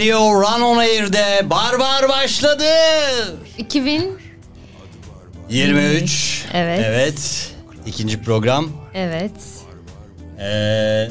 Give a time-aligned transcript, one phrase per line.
[0.00, 2.64] Radio Run On Air'de Barbar başladı.
[3.58, 4.18] 2000
[5.50, 6.44] 23.
[6.52, 6.80] Evet.
[6.86, 7.50] Evet.
[7.86, 8.68] İkinci program.
[8.94, 9.30] evet.
[10.40, 11.08] Ee,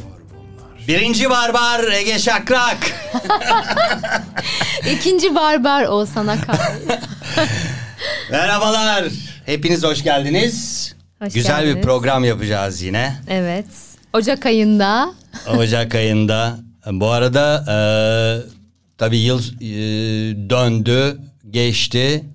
[0.88, 2.78] birinci Barbar Ege Şakrak.
[4.94, 6.60] İkinci barbar Oğuzhan Akar.
[8.32, 9.06] Merhabalar.
[9.46, 10.88] Hepiniz hoş geldiniz.
[11.22, 11.86] Hoş Güzel bir geldiniz.
[11.86, 13.16] program yapacağız yine.
[13.30, 13.66] evet.
[14.14, 15.14] Ocak ayında
[15.58, 16.56] Ocak ayında.
[16.92, 18.59] Bu arada e,
[19.00, 19.70] tabii yıl e,
[20.50, 21.18] döndü,
[21.52, 22.26] geçti.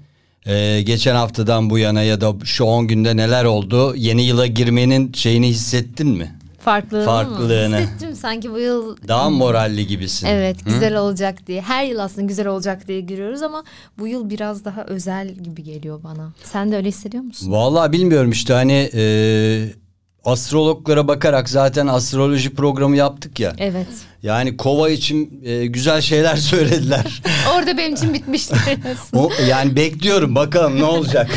[0.47, 3.95] E, geçen haftadan bu yana ya da şu 10 günde neler oldu?
[3.97, 6.35] Yeni yıla girmenin şeyini hissettin mi?
[6.65, 7.69] farklılığını, Farklılığını.
[7.69, 7.81] mı?
[7.81, 10.27] Hissettim sanki bu yıl Daha moralli gibisin.
[10.27, 11.61] evet güzel olacak diye.
[11.61, 13.65] Her yıl aslında güzel olacak diye giriyoruz ama
[13.98, 16.33] bu yıl biraz daha özel gibi geliyor bana.
[16.45, 17.53] Sen de öyle hissediyor musun?
[17.53, 19.03] Vallahi bilmiyorum işte hani e,
[20.25, 23.53] astrologlara bakarak zaten astroloji programı yaptık ya.
[23.58, 23.86] Evet.
[24.22, 27.22] Yani kova için e, güzel şeyler söylediler.
[27.56, 28.58] Orada benim için bitmiştir
[28.95, 29.23] aslında.
[29.23, 31.30] O, yani bekliyorum bakalım ne olacak.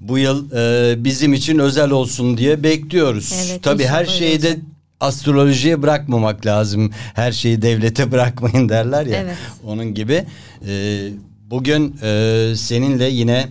[0.00, 3.32] Bu yıl e, bizim için özel olsun diye bekliyoruz.
[3.46, 4.58] Evet, Tabii her şeyi de
[5.00, 6.92] astrolojiye bırakmamak lazım.
[7.14, 9.16] Her şeyi devlete bırakmayın derler ya.
[9.16, 9.36] Evet.
[9.64, 10.24] Onun gibi.
[10.68, 11.08] E,
[11.50, 13.48] bugün e, seninle yine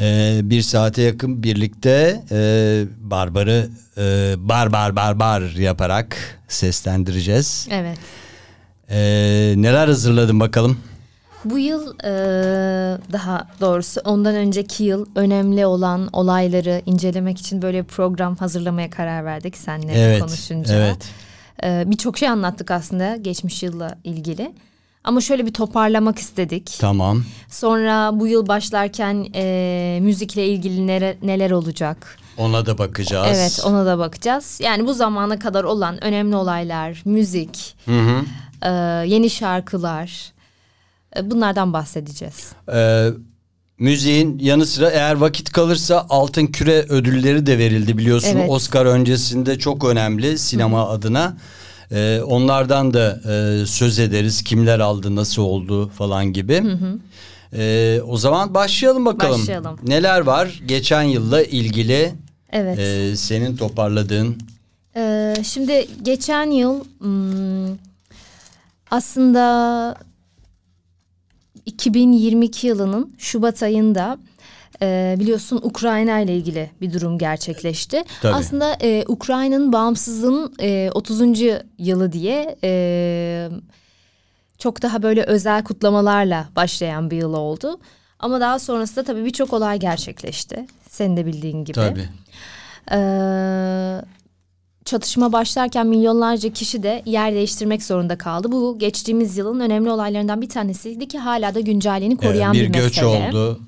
[0.00, 2.38] e, bir saate yakın birlikte e,
[3.00, 3.68] Barbar'ı
[3.98, 6.16] e, barbar barbar yaparak
[6.48, 7.68] seslendireceğiz.
[7.70, 7.98] Evet.
[8.90, 8.98] E,
[9.56, 10.78] neler hazırladın bakalım?
[11.44, 12.12] Bu yıl e,
[13.12, 19.24] daha doğrusu ondan önceki yıl önemli olan olayları incelemek için böyle bir program hazırlamaya karar
[19.24, 20.74] verdik seninle Evet, konuşunca.
[20.74, 21.08] evet.
[21.62, 24.52] E, Birçok şey anlattık aslında geçmiş yılla ilgili.
[25.04, 26.76] Ama şöyle bir toparlamak istedik.
[26.80, 27.24] Tamam.
[27.48, 32.18] Sonra bu yıl başlarken e, müzikle ilgili nere- neler olacak?
[32.36, 33.28] Ona da bakacağız.
[33.38, 34.58] Evet ona da bakacağız.
[34.62, 38.22] Yani bu zamana kadar olan önemli olaylar, müzik, Hı hı.
[38.62, 38.68] e,
[39.08, 40.32] yeni şarkılar
[41.16, 42.52] e, bunlardan bahsedeceğiz.
[42.72, 43.08] Ee,
[43.78, 48.36] müziğin yanı sıra eğer vakit kalırsa Altın Küre ödülleri de verildi biliyorsun.
[48.36, 48.50] Evet.
[48.50, 51.36] Oscar öncesinde çok önemli sinema adına.
[51.92, 54.42] Ee, onlardan da e, söz ederiz.
[54.42, 56.62] Kimler aldı, nasıl oldu falan gibi.
[57.52, 59.40] Ee, o zaman başlayalım bakalım.
[59.40, 59.78] Başlayalım.
[59.82, 62.12] Neler var geçen yılla ilgili
[62.52, 62.78] Evet.
[62.78, 64.38] e, senin toparladığın?
[64.96, 67.76] Ee, şimdi geçen yıl hmm,
[68.90, 69.96] aslında
[71.66, 74.18] 2022 yılının Şubat ayında
[74.82, 78.04] e, biliyorsun Ukrayna ile ilgili bir durum gerçekleşti.
[78.22, 78.34] Tabii.
[78.34, 81.20] Aslında e, Ukrayna'nın bağımsızlığının e, 30.
[81.78, 83.48] yılı diye e,
[84.58, 87.80] çok daha böyle özel kutlamalarla başlayan bir yıl oldu.
[88.18, 90.66] Ama daha sonrasında tabii birçok olay gerçekleşti.
[90.88, 91.74] Senin de bildiğin gibi.
[91.74, 92.08] Tabii.
[92.92, 94.02] Ee,
[94.84, 98.52] çatışma başlarken milyonlarca kişi de yer değiştirmek zorunda kaldı.
[98.52, 102.78] Bu geçtiğimiz yılın önemli olaylarından bir tanesiydi ki hala da güncelliğini koruyan Evet, bir, bir,
[102.78, 103.28] göç mesele.
[103.28, 103.60] oldu.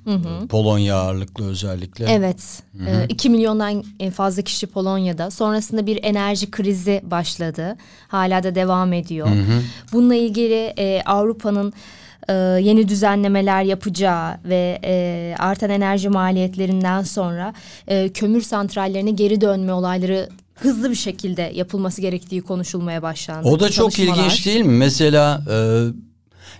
[0.49, 2.05] Polonya ağırlıklı özellikle.
[2.11, 2.62] Evet.
[3.09, 3.84] 2 milyondan
[4.15, 5.31] fazla kişi Polonya'da.
[5.31, 7.77] Sonrasında bir enerji krizi başladı.
[8.09, 9.28] Hala da devam ediyor.
[9.92, 11.72] Bununla ilgili e, Avrupa'nın
[12.28, 12.33] e,
[12.63, 17.54] yeni düzenlemeler yapacağı ve e, artan enerji maliyetlerinden sonra
[17.89, 20.28] e, kömür santrallerine geri dönme olayları
[20.62, 23.48] hızlı bir şekilde yapılması gerektiği konuşulmaya başlandı.
[23.48, 24.72] O da çok ilginç değil mi?
[24.72, 25.56] Mesela e,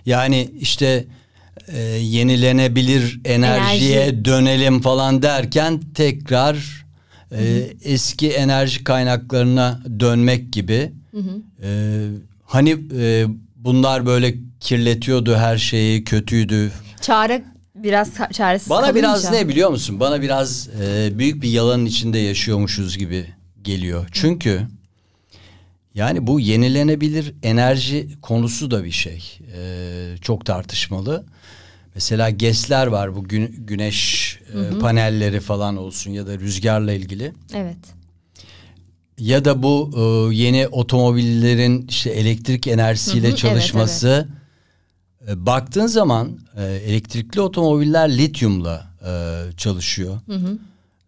[0.05, 1.05] yani işte
[1.67, 4.25] e, yenilenebilir enerjiye Enerji.
[4.25, 6.85] dönelim falan derken tekrar
[7.31, 10.91] e, eski enerji kaynaklarına dönmek gibi.
[11.63, 12.07] E,
[12.45, 16.71] hani e, bunlar böyle kirletiyordu her şeyi, kötüydü.
[17.01, 17.43] Çare
[17.75, 18.95] biraz çaresiz Bana kalınca.
[18.95, 19.99] biraz ne biliyor musun?
[19.99, 23.25] Bana biraz e, büyük bir yalanın içinde yaşıyormuşuz gibi
[23.65, 24.07] geliyor.
[24.11, 24.67] Çünkü
[25.95, 29.39] yani bu yenilenebilir enerji konusu da bir şey.
[29.55, 31.25] E, çok tartışmalı.
[31.95, 37.33] Mesela GES'ler var bu gün, güneş e, panelleri falan olsun ya da rüzgarla ilgili.
[37.53, 37.77] Evet.
[39.17, 44.27] ya da bu e, yeni otomobillerin işte elektrik enerjisiyle Hı hı, evet, çalışması
[45.27, 49.11] e, baktığın zaman e, elektrikli otomobiller lityumla e,
[49.57, 50.19] çalışıyor.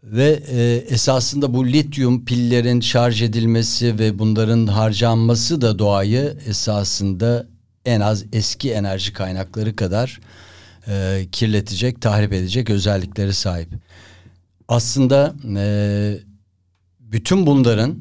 [0.05, 7.47] Ve e, esasında bu lityum pillerin şarj edilmesi ve bunların harcanması da doğayı esasında
[7.85, 10.19] en az eski enerji kaynakları kadar
[10.87, 13.69] e, kirletecek, tahrip edecek özellikleri sahip.
[14.67, 16.17] Aslında e,
[16.99, 17.99] bütün bunların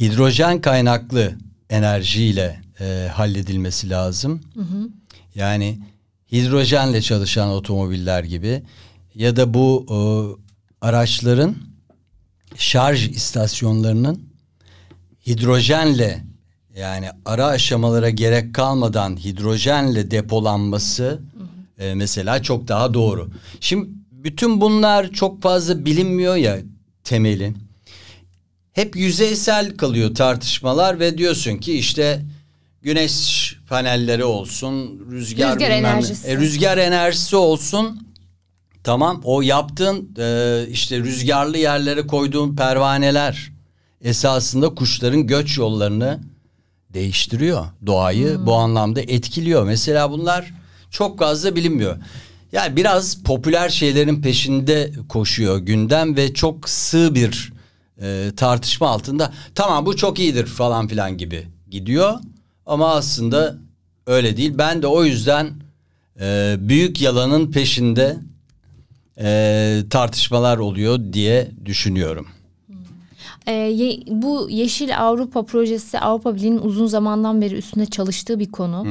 [0.00, 1.34] hidrojen kaynaklı
[1.70, 4.40] enerjiyle e, halledilmesi lazım.
[5.34, 5.78] Yani
[6.32, 8.62] hidrojenle çalışan otomobiller gibi
[9.14, 9.86] ya da bu
[10.84, 11.56] araçların
[12.56, 14.22] şarj istasyonlarının
[15.26, 16.24] hidrojenle
[16.76, 21.20] yani ara aşamalara gerek kalmadan hidrojenle depolanması
[21.78, 23.30] e, mesela çok daha doğru.
[23.60, 26.58] Şimdi bütün bunlar çok fazla bilinmiyor ya
[27.04, 27.54] temeli.
[28.72, 32.22] Hep yüzeysel kalıyor tartışmalar ve diyorsun ki işte
[32.82, 35.88] güneş panelleri olsun, rüzgar, Rüzgar bilmem ne.
[35.88, 36.28] enerjisi.
[36.28, 38.04] E, rüzgar enerjisi olsun.
[38.84, 43.52] Tamam o yaptığın e, işte rüzgarlı yerlere koyduğun pervaneler
[44.00, 46.20] esasında kuşların göç yollarını
[46.94, 47.66] değiştiriyor.
[47.86, 49.64] Doğayı bu anlamda etkiliyor.
[49.64, 50.54] Mesela bunlar
[50.90, 51.96] çok fazla bilinmiyor.
[52.52, 57.52] Yani biraz popüler şeylerin peşinde koşuyor gündem ve çok sığ bir
[58.02, 59.32] e, tartışma altında.
[59.54, 62.14] Tamam bu çok iyidir falan filan gibi gidiyor.
[62.66, 63.58] Ama aslında
[64.06, 64.52] öyle değil.
[64.58, 65.50] Ben de o yüzden
[66.20, 68.16] e, büyük yalanın peşinde
[69.20, 72.26] e, tartışmalar oluyor diye düşünüyorum.
[73.46, 78.86] Ee, ye- bu Yeşil Avrupa projesi Avrupa Birliği'nin uzun zamandan beri üstünde çalıştığı bir konu.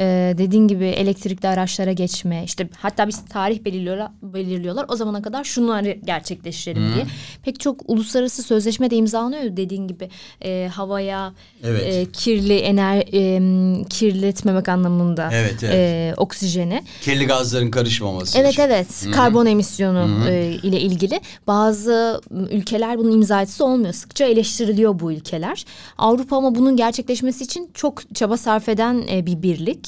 [0.00, 5.44] Ee, dediğin gibi elektrikli araçlara geçme işte hatta biz tarih belirliyorlar, belirliyorlar o zamana kadar
[5.44, 7.06] şunları gerçekleştirelim diye.
[7.44, 10.08] Pek çok uluslararası sözleşme de imzalanıyor dediğin gibi
[10.44, 11.32] Ee, havaya
[11.64, 11.82] Evet.
[11.94, 15.74] e, kirli ener e, kirletmemek anlamında Evet, evet.
[15.74, 16.82] e, oksijeni.
[17.00, 18.62] Kirli gazların karışmaması Evet için.
[18.62, 23.92] evet karbon emisyonu e, ile ilgili bazı ülkeler bunun imzacısı olmuyor.
[23.94, 25.64] Sıkça eleştiriliyor bu ülkeler.
[25.98, 29.87] Avrupa ama bunun gerçekleşmesi için çok çaba sarf eden e, bir birlik.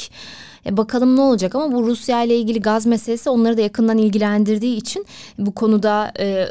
[0.66, 4.76] E, bakalım ne olacak ama bu Rusya ile ilgili gaz meselesi onları da yakından ilgilendirdiği
[4.76, 5.06] için
[5.38, 6.46] bu konuda e,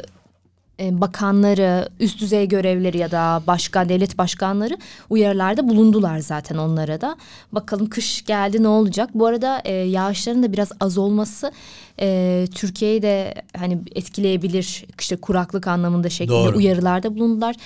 [0.80, 4.78] e, bakanları, üst düzey görevleri ya da başkan devlet başkanları
[5.10, 7.16] uyarılarda bulundular zaten onlara da.
[7.52, 9.10] Bakalım kış geldi ne olacak?
[9.14, 11.52] Bu arada e, yağışların da biraz az olması
[12.00, 16.56] e, Türkiye'yi de hani etkileyebilir işte kuraklık anlamında şeklinde Doğru.
[16.56, 17.56] uyarılarda bulundular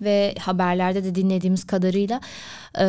[0.00, 2.20] ve haberlerde de dinlediğimiz kadarıyla
[2.78, 2.84] e,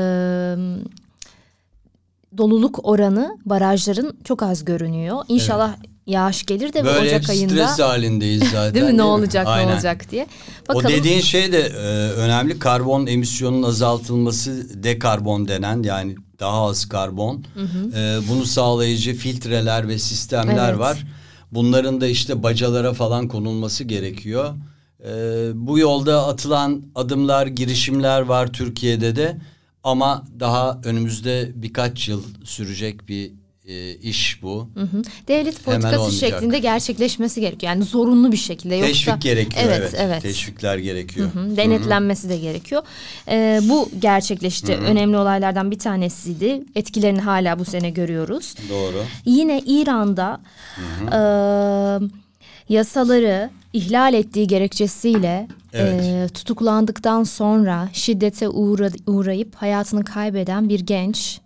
[2.37, 5.23] doluluk oranı barajların çok az görünüyor.
[5.27, 5.75] İnşallah
[6.07, 8.73] yağış gelir de Böyle Ocak ayında stres halindeyiz zaten.
[8.73, 8.97] Değil mi?
[8.97, 9.69] Ne olacak Aynen.
[9.69, 10.27] ne olacak diye.
[10.69, 10.95] O Bakalım.
[10.95, 12.59] dediğin şey de e, önemli.
[12.59, 17.45] Karbon emisyonunun azaltılması dekarbon denen yani daha az karbon.
[17.95, 20.79] E, bunu sağlayıcı filtreler ve sistemler Evet.
[20.79, 21.03] var.
[21.51, 24.53] Bunların da işte bacalara falan konulması gerekiyor.
[25.05, 25.11] E,
[25.53, 29.37] bu yolda atılan adımlar, girişimler var Türkiye'de de.
[29.83, 33.31] Ama daha önümüzde birkaç yıl sürecek bir
[33.65, 34.69] e, iş bu.
[34.73, 35.01] Hı hı.
[35.27, 37.73] Devlet politikası şeklinde gerçekleşmesi gerekiyor.
[37.73, 38.75] Yani zorunlu bir şekilde.
[38.75, 39.79] Yoksa, Teşvik gerekiyor evet.
[39.79, 40.21] Evet, evet.
[40.21, 41.29] Teşvikler gerekiyor.
[41.33, 42.81] Hı, Denetlenmesi de gerekiyor.
[43.27, 44.73] Ee, bu gerçekleşti.
[44.75, 46.63] Önemli olaylardan bir tanesiydi.
[46.75, 48.55] Etkilerini hala bu sene görüyoruz.
[48.69, 49.03] Doğru.
[49.25, 50.41] Yine İran'da
[51.01, 51.19] e,
[52.73, 56.03] yasaları ihlal ettiği gerekçesiyle Evet.
[56.03, 61.39] e, tutuklandıktan sonra şiddete uğra- uğrayıp hayatını kaybeden bir genç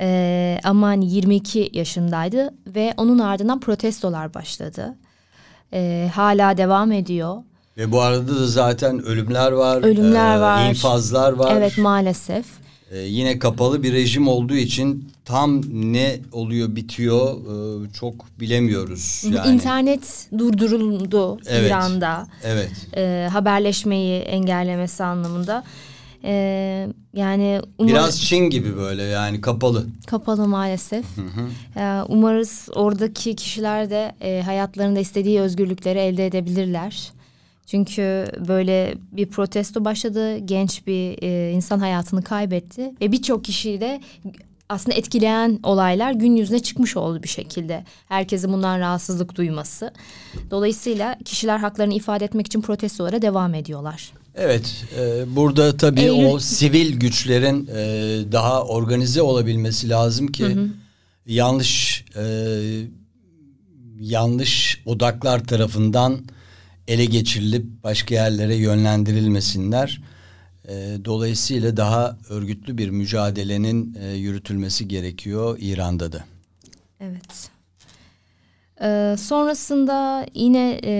[0.00, 4.96] e, Aman 22 yaşındaydı ve onun ardından protestolar başladı.
[5.72, 7.36] E, hala devam ediyor.
[7.76, 9.82] Ve bu arada da zaten ölümler var.
[9.82, 10.68] Ölümler e, var.
[10.70, 11.56] infazlar var.
[11.56, 12.46] Evet maalesef.
[12.90, 19.24] E, yine kapalı bir rejim olduğu için tam ne oluyor bitiyor e, çok bilemiyoruz.
[19.34, 21.66] Yani, İnternet durduruldu Evet.
[21.70, 22.26] İran'da.
[22.44, 22.70] Evet.
[22.96, 25.64] e, haberleşmeyi engellemesi anlamında.
[26.24, 26.32] E,
[27.14, 29.86] yani umarım Biraz Çin gibi böyle yani kapalı.
[30.06, 31.04] kapalı maalesef.
[31.76, 37.12] E, umarız oradaki kişiler de e, hayatlarında istediği özgürlükleri elde edebilirler.
[37.70, 40.38] Çünkü böyle bir protesto başladı.
[40.38, 44.00] Genç bir e, insan hayatını kaybetti ve birçok kişiyi de
[44.68, 47.84] aslında etkileyen olaylar gün yüzüne çıkmış oldu bir şekilde.
[48.08, 49.92] Herkesin bundan rahatsızlık duyması.
[50.50, 54.12] Dolayısıyla kişiler haklarını ifade etmek için protestolara devam ediyorlar.
[54.34, 57.82] Evet, e, burada tabii Eylül- o sivil güçlerin e,
[58.32, 60.56] daha organize olabilmesi lazım ki
[61.26, 62.24] yanlış e,
[64.00, 66.20] yanlış odaklar tarafından
[66.90, 70.02] ele geçirilip başka yerlere yönlendirilmesinler.
[70.68, 76.24] E, dolayısıyla daha örgütlü bir mücadelenin e, yürütülmesi gerekiyor İran'da da.
[77.00, 77.50] Evet.
[78.82, 80.94] Ee, sonrasında yine e,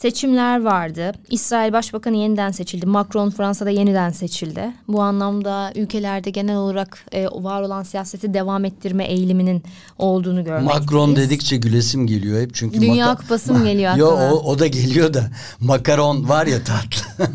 [0.00, 1.12] seçimler vardı.
[1.30, 2.86] İsrail Başbakanı yeniden seçildi.
[2.86, 4.72] Macron Fransa'da yeniden seçildi.
[4.88, 9.62] Bu anlamda ülkelerde genel olarak e, var olan siyaseti devam ettirme eğiliminin
[9.98, 10.80] olduğunu görmekteyiz.
[10.82, 14.34] Macron dedikçe gülesim geliyor hep çünkü Dünya maka- Kupası mı geliyor Yo aklına?
[14.34, 17.34] o, o da geliyor da makaron var ya tatlı.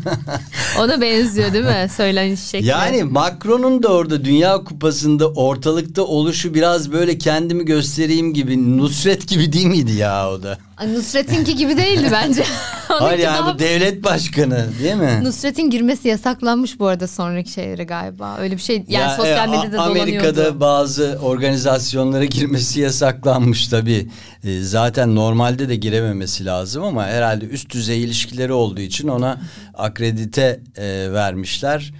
[0.80, 2.66] Ona benziyor değil mi söyleniş şekli?
[2.66, 9.52] Yani Macron'un da orada Dünya Kupası'nda ortalıkta oluşu biraz böyle kendimi göstereyim gibi Nusret gibi
[9.52, 10.58] değil miydi ya o da?
[10.82, 12.44] Nusret'inki gibi değildi bence.
[12.88, 15.20] Hayır yani daha- bu devlet başkanı değil mi?
[15.24, 18.36] Nusret'in girmesi yasaklanmış bu arada sonraki şeylere galiba.
[18.40, 20.60] Öyle bir şey yani Ya, sosyal e, medyada A- Amerika'da dolanıyordu.
[20.60, 24.08] bazı organizasyonlara girmesi yasaklanmış tabii.
[24.44, 29.40] E, zaten normalde de girememesi lazım ama herhalde üst düzey ilişkileri olduğu için ona
[29.74, 31.92] akredite e, vermişler.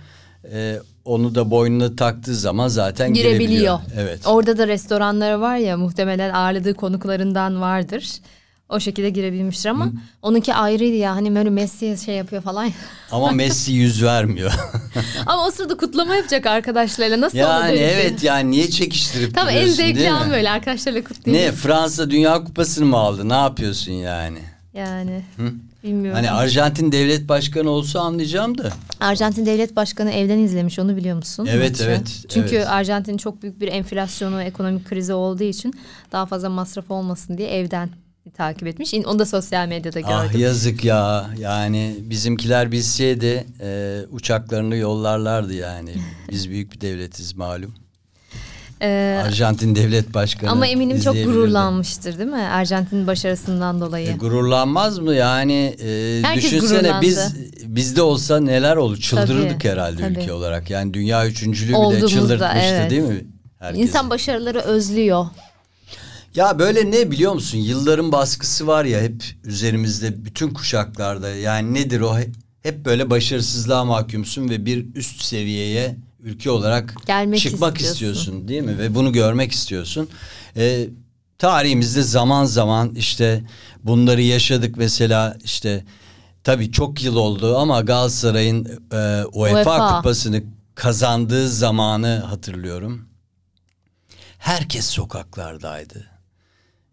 [0.53, 3.41] E, onu da boynuna taktığı zaman zaten girebiliyor.
[3.41, 3.79] girebiliyor.
[3.97, 4.27] Evet.
[4.27, 8.11] Orada da restoranları var ya muhtemelen ağırladığı konuklarından vardır.
[8.69, 9.93] O şekilde girebilmiştir ama
[10.23, 12.71] onunki ayrıydı ya hani böyle Messi şey yapıyor falan.
[13.11, 14.53] Ama Messi yüz vermiyor.
[15.27, 17.83] ama o sırada kutlama yapacak arkadaşlarıyla nasıl yani olabilir?
[17.83, 21.47] evet yani niye çekiştirip Tam en zevkli an böyle arkadaşlarla kutlayayım.
[21.47, 23.29] Ne Fransa Dünya Kupası'nı mı aldı?
[23.29, 24.39] Ne yapıyorsun yani?
[24.75, 25.23] Yani
[25.85, 26.17] bilmiyorum.
[26.17, 28.71] Hani Arjantin devlet başkanı olsa anlayacağım da.
[29.01, 31.49] Arjantin devlet başkanı evden izlemiş onu biliyor musun?
[31.51, 31.85] Evet, maçı?
[31.85, 32.69] evet, Çünkü evet.
[32.69, 35.75] Arjantin çok büyük bir enflasyonu ekonomik krizi olduğu için
[36.13, 37.89] daha fazla masraf olmasın diye evden
[38.31, 38.95] takip etmiş.
[38.95, 40.15] Onu da sosyal medyada gördüm.
[40.17, 41.31] Ah yazık ya.
[41.39, 45.91] Yani bizimkiler bilseydi e, uçaklarını yollarlardı yani.
[46.31, 47.75] Biz büyük bir devletiz malum.
[48.83, 50.51] Ee, Arjantin devlet başkanı.
[50.51, 52.37] ama eminim çok gururlanmıştır değil mi?
[52.37, 54.09] Arjantin'in başarısından dolayı.
[54.09, 55.77] E, gururlanmaz mı yani?
[55.85, 57.07] E, Herkes düşünsene gururlandı.
[57.07, 58.97] biz bizde olsa neler olur?
[58.97, 60.19] Çıldırırdık Tabii, herhalde tabii.
[60.21, 60.71] ülke olarak.
[60.71, 62.91] Yani dünya üçüncülüğü bile Olduğumuzda, çıldırtmıştı evet.
[62.91, 63.25] değil mi?
[63.59, 63.83] Herkesi.
[63.83, 65.27] İnsan başarıları özlüyor.
[66.35, 67.59] Ya böyle ne biliyor musun?
[67.59, 71.29] Yılların baskısı var ya hep üzerimizde bütün kuşaklarda.
[71.31, 72.17] Yani nedir o?
[72.63, 78.21] Hep böyle başarısızlığa mahkumsun ve bir üst seviyeye ülke olarak Gelmek çıkmak istiyorsun.
[78.21, 78.49] istiyorsun.
[78.49, 78.79] değil mi?
[78.79, 80.09] Ve bunu görmek istiyorsun.
[80.57, 80.89] Ee,
[81.39, 83.45] tarihimizde zaman zaman işte
[83.85, 85.85] bunları yaşadık mesela işte
[86.45, 89.97] tabii çok yıl oldu ama Galatasaray'ın e, UEFA, UEFA.
[89.97, 90.43] kupasını
[90.75, 93.09] kazandığı zamanı hatırlıyorum.
[94.39, 96.14] Herkes sokaklardaydı.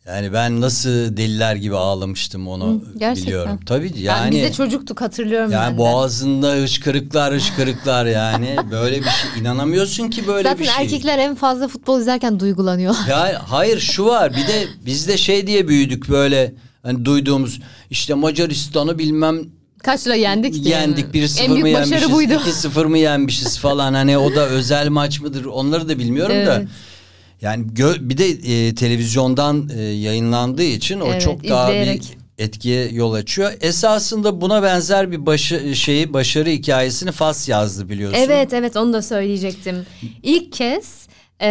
[0.07, 3.25] Yani ben nasıl deliler gibi ağlamıştım onu gerçekten.
[3.27, 3.59] biliyorum.
[3.65, 4.31] Tabii Yani, yani.
[4.35, 5.77] biz de çocuktuk hatırlıyorum ben yani de.
[5.77, 10.83] boğazında hışkırıklar hışkırıklar yani böyle bir şey inanamıyorsun ki böyle Zaten bir şey.
[10.83, 12.95] erkekler en fazla futbol izlerken duygulanıyor.
[13.09, 16.53] Ya hayır şu var bir de biz de şey diye büyüdük böyle
[16.83, 19.39] hani duyduğumuz işte Macaristan'ı bilmem
[19.83, 20.75] Kaç lira yendik diye.
[20.75, 21.19] yendik mi?
[21.21, 22.33] 1-0 En mı büyük yenmişiz başarı buydu.
[22.33, 26.55] 2-0 mı yenmişiz falan hani o da özel maç mıdır onları da bilmiyorum da.
[26.55, 26.67] Evet.
[27.41, 32.01] Yani gö- bir de e, televizyondan e, yayınlandığı için o Evet, çok daha izleyerek.
[32.37, 33.51] bir etkiye yol açıyor.
[33.61, 38.19] Esasında buna benzer bir başı, şeyi başarı hikayesini Fas yazdı biliyorsun.
[38.21, 39.85] Evet evet onu da söyleyecektim.
[40.23, 41.07] İlk kez
[41.39, 41.47] e,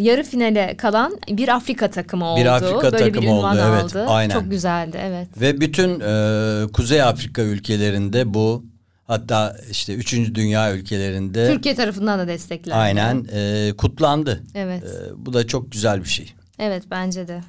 [0.00, 2.40] yarı finale kalan bir Afrika takımı oldu.
[2.40, 4.06] Bir Afrika Böyle bir takımı oldu, ünvan evet, aldı.
[4.08, 4.34] aynen.
[4.34, 5.28] Çok güzeldi evet.
[5.40, 8.64] Ve bütün e, Kuzey Afrika ülkelerinde bu
[9.06, 10.12] hatta işte 3.
[10.34, 12.74] dünya ülkelerinde Türkiye tarafından da desteklendi.
[12.78, 14.42] aynen e, kutlandı.
[14.54, 14.82] Evet.
[14.84, 16.32] E, bu da çok güzel bir şey.
[16.58, 17.40] Evet bence de.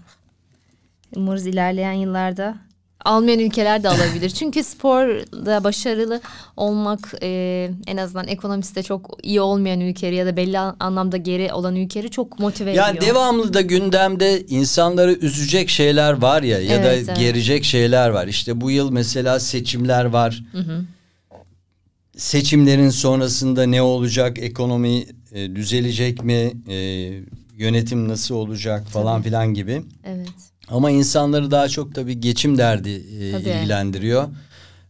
[1.16, 2.56] Umarız ilerleyen yıllarda
[3.06, 4.30] almayan ülkeler de alabilir.
[4.40, 6.22] Çünkü sporda başarılı
[6.58, 11.18] olmak e, en azından ekonomisi de çok iyi olmayan ülkeleri ya da belli an- anlamda
[11.18, 13.12] geri olan ülkeleri çok motive Yani ediyor.
[13.12, 17.20] devamlı da gündemde insanları üzecek şeyler var ya ya Evet, da evet.
[17.20, 18.28] gerecek şeyler var.
[18.28, 20.44] İşte bu yıl mesela seçimler var.
[22.18, 24.38] Seçimlerin sonrasında ne olacak?
[24.40, 26.52] Ekonomi e, düzelecek mi?
[26.70, 26.76] E,
[27.58, 29.82] yönetim nasıl olacak falan filan gibi.
[30.06, 30.28] Evet.
[30.68, 33.50] Ama insanları daha çok tabii geçim derdi e, Tabii.
[33.50, 34.28] ilgilendiriyor.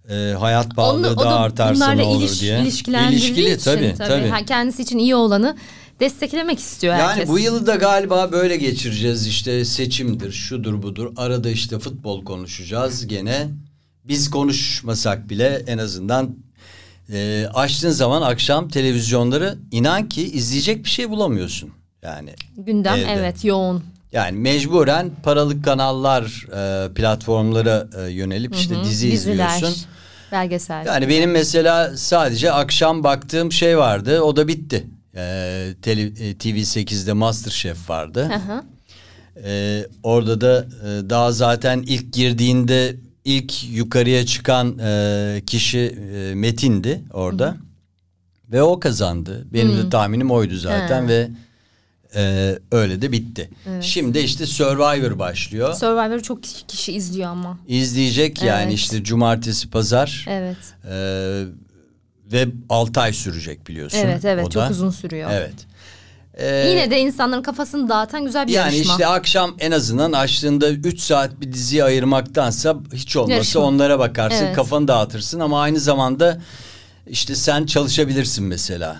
[0.09, 2.61] E, hayat pahalılığı Onu- o daha da artarsa ne olur iliş- diye.
[2.61, 4.29] ilişkilendirdiği İlişkili için tabii tabii.
[4.29, 4.45] tabii.
[4.45, 5.57] Kendisi için iyi olanı
[5.99, 7.29] desteklemek istiyor Yani herkes.
[7.29, 13.47] bu yılı da galiba böyle geçireceğiz işte seçimdir şudur budur arada işte futbol konuşacağız gene
[14.03, 16.35] biz konuşmasak bile en azından
[17.13, 21.69] e, açtığın zaman akşam televizyonları inan ki izleyecek bir şey bulamıyorsun
[22.01, 23.11] yani Gündem Evde.
[23.11, 23.83] evet yoğun.
[24.11, 29.85] yani mecburen paralık kanallar e, platformlara e, yönelip işte Hı hı, dizi diziler, izliyorsun.
[30.31, 30.85] Belgesel.
[30.85, 34.21] Yani benim mesela sadece akşam baktığım şey vardı.
[34.21, 34.87] O da bitti.
[35.15, 38.29] Ee, tele, e, TV8'de Masterchef vardı.
[38.29, 38.63] Hı hı.
[39.45, 42.95] Ee, orada da e, daha zaten ilk girdiğinde
[43.27, 47.57] ilk yukarıya çıkan e, kişi e, Metin'di orada.
[48.51, 49.45] Ve o kazandı.
[49.53, 51.07] Benim de tahminim oydu zaten Ha.
[51.07, 51.29] ve
[52.15, 53.49] e, öyle de bitti.
[53.69, 53.83] Evet.
[53.83, 55.73] Şimdi işte Survivor başlıyor.
[55.73, 57.59] Survivor'ı çok kişi, izliyor ama.
[57.67, 58.73] İzleyecek yani Evet.
[58.73, 60.57] işte cumartesi pazar Evet.
[60.89, 61.43] e,
[62.31, 63.97] ve 6 ay sürecek biliyorsun.
[63.97, 64.69] Evet evet o çok da.
[64.69, 65.29] uzun sürüyor.
[65.33, 65.55] Evet.
[66.39, 68.93] Ee, Yine de insanların kafasını dağıtan güzel bir yani yarışma.
[68.93, 73.61] işte akşam en azından açtığında 3 saat bir diziye ayırmaktansa hiç olmazsa Yarışma.
[73.61, 74.55] onlara bakarsın Evet.
[74.55, 76.41] kafanı dağıtırsın ama aynı zamanda
[77.07, 78.97] işte sen çalışabilirsin mesela.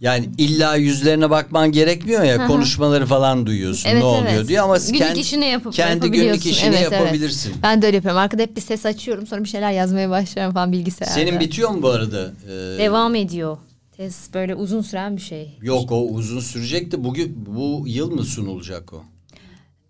[0.00, 4.48] Yani illa yüzlerine bakman gerekmiyor ya konuşmaları falan duyuyorsun Evet, ne oluyor evet.
[4.48, 6.92] diyor ama Günlük kendi, işini yapıp- kendi günlük işini Evet, evet.
[7.00, 7.54] yapabilirsin.
[7.62, 8.20] Ben de öyle yapıyorum.
[8.20, 11.14] Arkada hep bir ses açıyorum sonra bir şeyler yazmaya başlıyorum falan bilgisayarda.
[11.14, 12.30] Senin bitiyor mu bu arada?
[12.46, 13.56] Ee, Devam ediyor.
[13.98, 15.58] Test böyle uzun süren bir şey.
[15.62, 19.02] Yok o uzun sürecek de bugün bu yıl mı sunulacak o?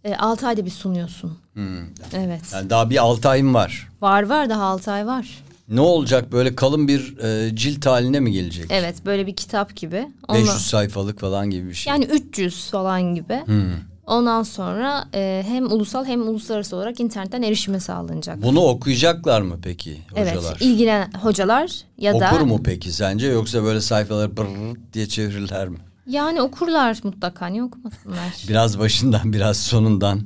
[0.05, 1.39] E, 6 ayda bir sunuyorsun.
[1.55, 1.79] Hmm.
[2.13, 2.41] Evet.
[2.53, 3.89] Yani daha bir 6 ayım var.
[4.01, 5.45] Var var daha 6 ay var.
[5.69, 8.67] Ne olacak böyle kalın bir e, cilt haline mi gelecek?
[8.71, 10.09] Evet böyle bir kitap gibi.
[10.29, 11.91] Ondan- 500 sayfalık falan gibi bir şey.
[11.91, 13.43] Yani 300 falan gibi.
[13.47, 13.73] Hmm.
[14.09, 18.43] Ondan sonra e, hem ulusal hem uluslararası olarak internetten erişime sağlanacak.
[18.43, 20.51] Bunu okuyacaklar mı peki hocalar?
[20.51, 25.69] Evet, ilgilenen hocalar ya da Okur mu peki sence yoksa böyle sayfaları brrr diye çevirirler
[25.69, 25.79] mi?
[26.07, 28.45] yani okurlar mutlaka niye okumasınlar?
[28.49, 30.21] Biraz başından biraz sonundan.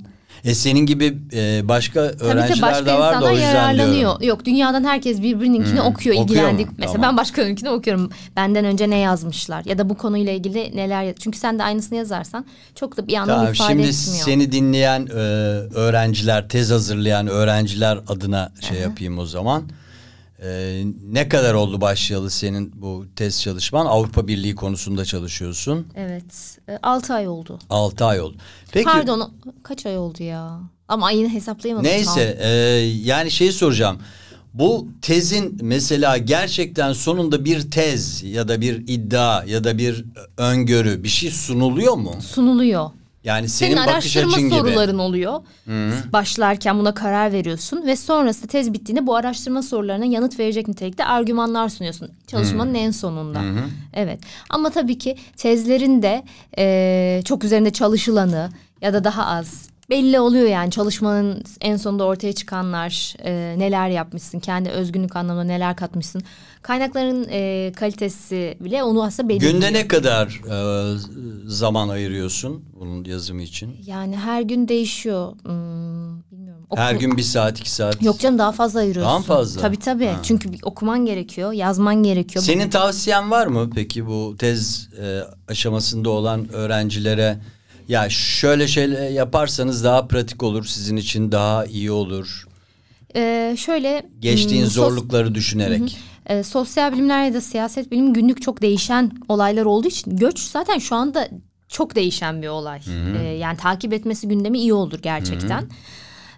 [0.45, 3.95] E senin gibi e, başka Tabii öğrenciler ki başka de var da o yüzden yararlanıyor.
[3.99, 4.23] diyorum.
[4.23, 6.23] Yok dünyadan herkes birbirininkini okuyor, Okuyor mu?
[6.25, 6.69] ilgilendik.
[6.79, 7.11] Mesela Tamam.
[7.11, 8.11] ben başkalarınkini okuyorum.
[8.37, 12.45] Benden önce ne yazmışlar ya da bu konuyla ilgili neler çünkü sen de aynısını yazarsan
[12.75, 14.25] çok da bir anlam Tamam ifade şimdi etmiyor.
[14.25, 15.15] seni dinleyen e,
[15.75, 19.63] öğrenciler, tez hazırlayan öğrenciler adına şey yapayım o zaman.
[20.45, 20.83] E,
[21.13, 23.87] ne kadar oldu başlayalı senin bu tez çalışman?
[23.87, 25.87] Avrupa Birliği konusunda çalışıyorsun.
[25.97, 26.59] Evet.
[26.83, 27.59] 6 ay oldu.
[27.71, 28.37] 6 ay oldu.
[28.73, 30.61] Peki Pardon kaç ay oldu ya?
[30.88, 31.90] Ama ayını hesaplayamadım.
[31.90, 32.49] neyse e,
[33.05, 33.99] yani şeyi soracağım.
[34.55, 40.05] Bu tezin mesela gerçekten sonunda bir tez ya da bir iddia ya da bir
[40.37, 42.14] öngörü bir şey sunuluyor mu?
[42.23, 42.90] Sunuluyor.
[43.25, 44.59] Yani senin Senin bakış araştırma açın gibi.
[44.59, 45.41] soruların oluyor.
[46.13, 51.69] Başlarken buna karar veriyorsun ve sonrasında tez bittiğinde bu araştırma sorularına yanıt verecek nitelikte argümanlar
[51.69, 52.11] sunuyorsun.
[52.27, 53.41] Çalışmanın en sonunda.
[53.95, 54.21] Evet.
[54.51, 56.25] Ama tabii ki tezlerin de
[56.59, 62.33] e, çok üzerinde çalışılanı ya da daha az belli oluyor yani çalışmanın en sonunda ortaya
[62.33, 66.22] çıkanlar e, neler yapmışsın kendi özgünlük anlamında neler katmışsın
[66.62, 69.52] kaynakların e, kalitesi bile onu aslında belirliyor.
[69.52, 70.57] Günde ne kadar e,
[71.46, 73.76] zaman ayırıyorsun bunun yazımı için?
[73.87, 75.33] Yani her gün değişiyor.
[75.42, 76.66] Hmm, bilmiyorum.
[76.70, 78.02] Oku- Her gün bir saat iki saat.
[78.02, 79.12] Yok canım daha fazla ayırıyorsun.
[79.12, 79.61] Daha fazla?
[79.61, 80.07] Tabii tabii.
[80.07, 80.20] Ha.
[80.22, 82.44] Çünkü okuman gerekiyor, yazman gerekiyor.
[82.44, 87.38] Senin tavsiyen var mı peki bu tez e, aşamasında olan öğrencilere?
[87.92, 92.46] Ya şöyle şeyler yaparsanız daha pratik olur sizin için daha iyi olur.
[93.16, 95.98] Ee, şöyle Geçtiğin hmm, zorlukları düşünerek.
[96.26, 100.78] e, sosyal bilimler ya da siyaset bilimi günlük çok değişen olaylar olduğu için göç zaten
[100.78, 101.28] şu anda
[101.68, 102.81] çok değişen bir olay.
[103.18, 105.64] Ee, yani takip etmesi gündemi iyi olur gerçekten.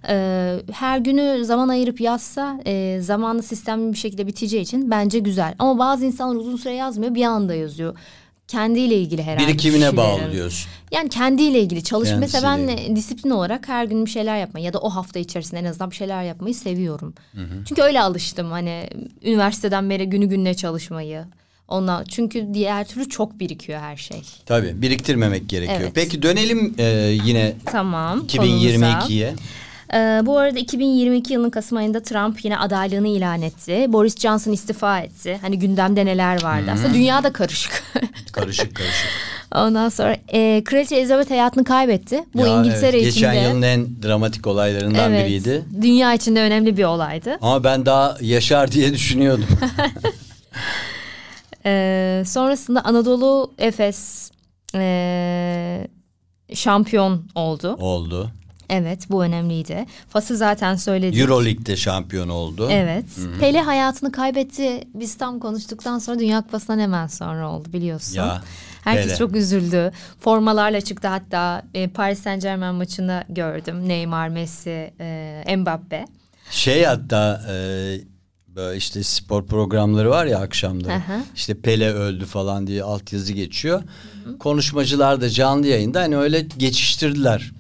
[0.08, 5.54] Ee, her günü zaman ayırıp yazsa e, zamanı sistemli bir şekilde biteceği için bence güzel.
[5.58, 7.96] Ama bazı insanlar uzun süre yazmıyor bir anda yazıyor.
[8.48, 9.48] Kendiyle ilgili herhalde.
[9.48, 10.70] Birikimine bağlı diyorsun.
[10.92, 12.11] Yani kendiyle ilgili çalış.
[12.18, 15.64] Mesela ben disiplin olarak her gün bir şeyler yapmayı ya da o hafta içerisinde en
[15.64, 17.14] azından bir şeyler yapmayı seviyorum.
[17.68, 18.90] Çünkü öyle alıştım hani
[19.22, 21.24] üniversiteden beri günü gününe çalışmayı.
[21.68, 24.22] Ondan çünkü diğer türlü çok birikiyor her şey.
[24.46, 25.80] Tabii biriktirmemek gerekiyor.
[25.80, 25.92] Evet.
[25.94, 26.85] Peki dönelim e,
[27.24, 28.26] yine Tamam.
[28.26, 29.09] konumuza.
[29.90, 30.18] 2022'ye.
[30.20, 33.87] Ee, bu arada 2022 yılının Kasım ayında Trump yine adaylığını ilan etti.
[33.88, 35.38] Boris Johnson istifa etti.
[35.42, 36.70] Hani gündemde neler vardı.
[36.75, 37.83] Aslında dünya da karışık.
[38.33, 39.09] Karışık karışık.
[39.55, 42.25] Ondan sonra e, Kraliçe Elizabeth hayatını kaybetti.
[42.35, 45.64] Bu Ya İngiltere evet, için Geçen yılın en dramatik olaylarından Evet, biriydi.
[45.83, 47.38] Dünya için de önemli bir olaydı.
[47.40, 49.47] Ama ben daha yaşar diye düşünüyordum.
[51.66, 54.31] Ee, sonrasında Anadolu Efes
[54.75, 55.88] e,
[56.55, 57.77] şampiyon oldu.
[57.81, 58.31] oldu.
[58.70, 59.87] Evet bu önemliydi.
[60.09, 61.20] Fas'ı zaten söyledik.
[61.20, 62.68] Euroleague'de şampiyon oldu.
[62.70, 63.05] Evet.
[63.40, 64.81] Pele hayatını kaybetti.
[64.94, 68.14] Biz tam konuştuktan sonra Dünya Kupası'ndan hemen sonra oldu biliyorsun.
[68.16, 68.42] Ya,
[68.85, 69.16] Herkes Pele.
[69.16, 69.92] çok üzüldü.
[70.20, 73.88] Formalarla çıktı hatta e, Paris Saint Germain maçında gördüm.
[73.88, 76.05] Neymar, Messi, e, Mbappe.
[76.50, 77.55] Şey hatta e,
[78.48, 80.92] böyle işte spor programları var ya akşamları.
[80.92, 81.20] Hı hı.
[81.37, 83.83] İşte Pele öldü falan diye altyazı geçiyor.
[84.38, 87.53] Konuşmacılar da canlı yayında hani öyle geçiştirdiler.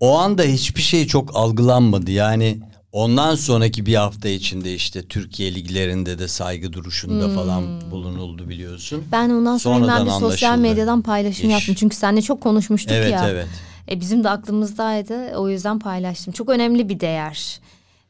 [0.00, 2.10] O anda hiçbir şey çok algılanmadı.
[2.10, 2.58] Yani
[2.92, 9.04] ondan sonraki bir hafta içinde işte Türkiye liglerinde de saygı duruşunda falan bulunuldu biliyorsun.
[9.12, 10.68] Ben ondan sonra Sonradan hemen bir sosyal anlaşıldı.
[10.70, 11.52] medyadan paylaşım İş.
[11.52, 11.74] yaptım.
[11.78, 13.28] Çünkü seninle çok konuşmuştuk Evet ya.
[13.30, 13.46] evet.
[13.90, 15.36] E, bizim de aklımızdaydı.
[15.36, 16.32] O yüzden paylaştım.
[16.32, 17.60] Çok önemli bir değer.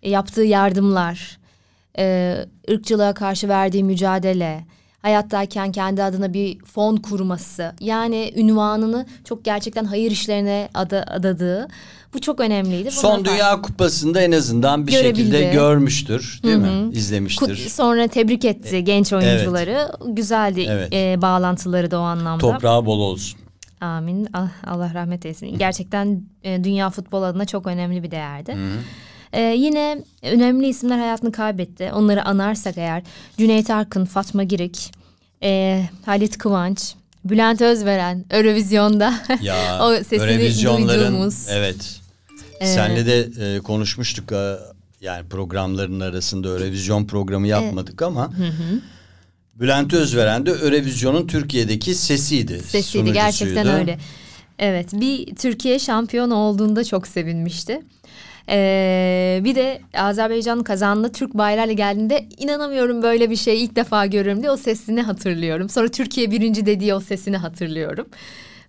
[0.03, 1.39] E, yaptığı yardımlar,
[1.99, 2.37] e,
[2.71, 4.65] ırkçılığa karşı verdiği mücadele,
[5.03, 7.73] hayattayken kendi adına bir fon kurması.
[7.81, 11.69] Yani ünvanını çok gerçekten hayır işlerine ada, adadığı.
[12.15, 12.91] Bu çok önemliydi.
[12.91, 15.19] Son Bunları Dünya Kupası'nda en azından bir Görebildi.
[15.19, 16.69] şekilde görmüştür değil mi?
[16.69, 17.57] Kut- İzlemiştir.
[17.69, 19.89] sonra tebrik etti genç oyuncuları.
[20.07, 20.93] Güzeldi Evet.
[20.95, 22.41] e, bağlantıları da o anlamda.
[22.41, 23.41] Toprağı bol olsun.
[23.81, 24.29] Amin.
[24.33, 25.59] Ah, Allah rahmet eylesin.
[25.59, 28.57] Gerçekten e, dünya futbol adına çok önemli bir değerdi.
[29.33, 31.91] E, yine önemli isimler hayatını kaybetti.
[31.95, 33.03] Onları anarsak eğer
[33.39, 34.93] Cüneyt Arkın, Fatma Girik,
[35.43, 41.47] e, Halit Kıvanç, Bülent Özveren, Eurovizyon'da Ya o sesini Eurovizyonların duyduğumuz.
[41.49, 42.01] evet.
[42.61, 44.57] Ee, Senle de e, konuşmuştuk e,
[45.01, 48.33] yani programların arasında Eurovizyon programı yapmadık ama
[49.55, 52.61] Bülent Özveren de Eurovizyon'un Türkiye'deki sesiydi.
[52.61, 53.99] sesiydi gerçekten öyle.
[54.59, 57.81] Evet bir Türkiye şampiyon olduğunda çok sevinmişti.
[58.49, 64.43] Ee, bir de Azerbaycan kazandı Türk bayrağıyla geldiğinde inanamıyorum böyle bir şey ilk defa görüyorum
[64.43, 65.69] diye o sesini hatırlıyorum.
[65.69, 68.07] Sonra Türkiye birinci dediği o sesini hatırlıyorum.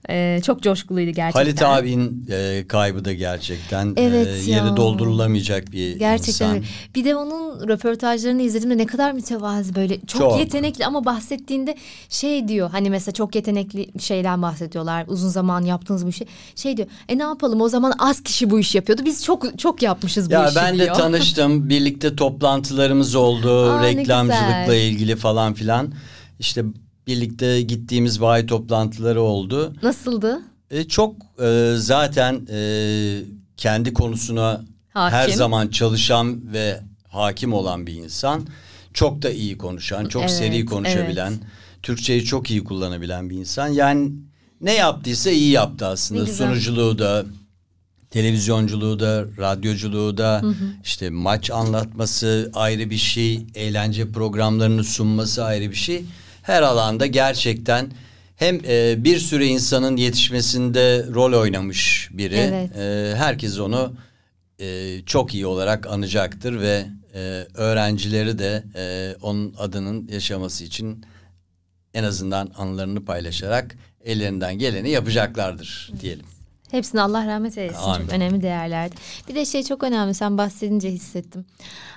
[0.09, 1.41] Ee, çok coşkuluydu gerçekten.
[1.43, 4.57] Halit abinin e, kaybı da gerçekten Evet e, ya.
[4.57, 6.55] yeri doldurulamayacak bir Gerçekten insan.
[6.55, 6.65] öyle.
[6.95, 10.39] Bir de onun röportajlarını izlediğimde ne kadar mütevazi böyle çok, Çok.
[10.39, 11.75] yetenekli ama bahsettiğinde
[12.09, 16.87] şey diyor hani mesela çok yetenekli şeyden bahsediyorlar uzun zaman yaptığınız bir şey şey diyor
[17.09, 20.33] e ne yapalım o zaman az kişi bu işi yapıyordu biz çok çok yapmışız bu
[20.33, 20.95] Ya işi ben de diyor.
[20.95, 21.51] tanıştım.
[21.69, 23.71] Birlikte toplantılarımız oldu.
[23.71, 25.93] Aa, reklamcılıkla ilgili falan filan.
[26.39, 26.63] İşte
[27.11, 29.73] birlikte gittiğimiz bayi toplantıları oldu.
[29.83, 30.41] Nasıldı?
[30.71, 32.59] E, çok e, zaten e,
[33.57, 35.17] kendi konusuna Hakim.
[35.17, 38.47] her zaman çalışan ve hakim olan bir insan.
[38.93, 41.41] Çok da iyi konuşan, çok Evet, seri konuşabilen, evet.
[41.83, 43.67] Türkçeyi çok iyi kullanabilen bir insan.
[43.67, 44.11] Yani
[44.61, 46.25] ne yaptıysa iyi yaptı aslında.
[46.25, 47.25] Sunuculuğu da,
[48.09, 50.41] televizyonculuğu da, radyoculuğu da,
[50.83, 56.05] işte maç anlatması ayrı bir şey, eğlence programlarını sunması ayrı bir şey.
[56.41, 57.91] Her alanda gerçekten
[58.35, 62.35] hem e, bir sürü insanın yetişmesinde rol oynamış biri.
[62.35, 62.77] Evet.
[62.77, 63.93] E, herkes onu
[64.59, 67.19] e, çok iyi olarak anacaktır ve e,
[67.53, 71.05] öğrencileri de e, onun adının yaşaması için
[71.93, 73.75] en azından anılarını paylaşarak
[74.05, 76.25] ellerinden geleni yapacaklardır diyelim.
[76.71, 77.79] Hepsine Allah rahmet eylesin.
[77.81, 78.05] Amin.
[78.05, 78.95] Çok önemli değerlerdi.
[79.29, 80.13] Bir de şey çok önemli.
[80.13, 81.45] Sen bahsedince hissettim.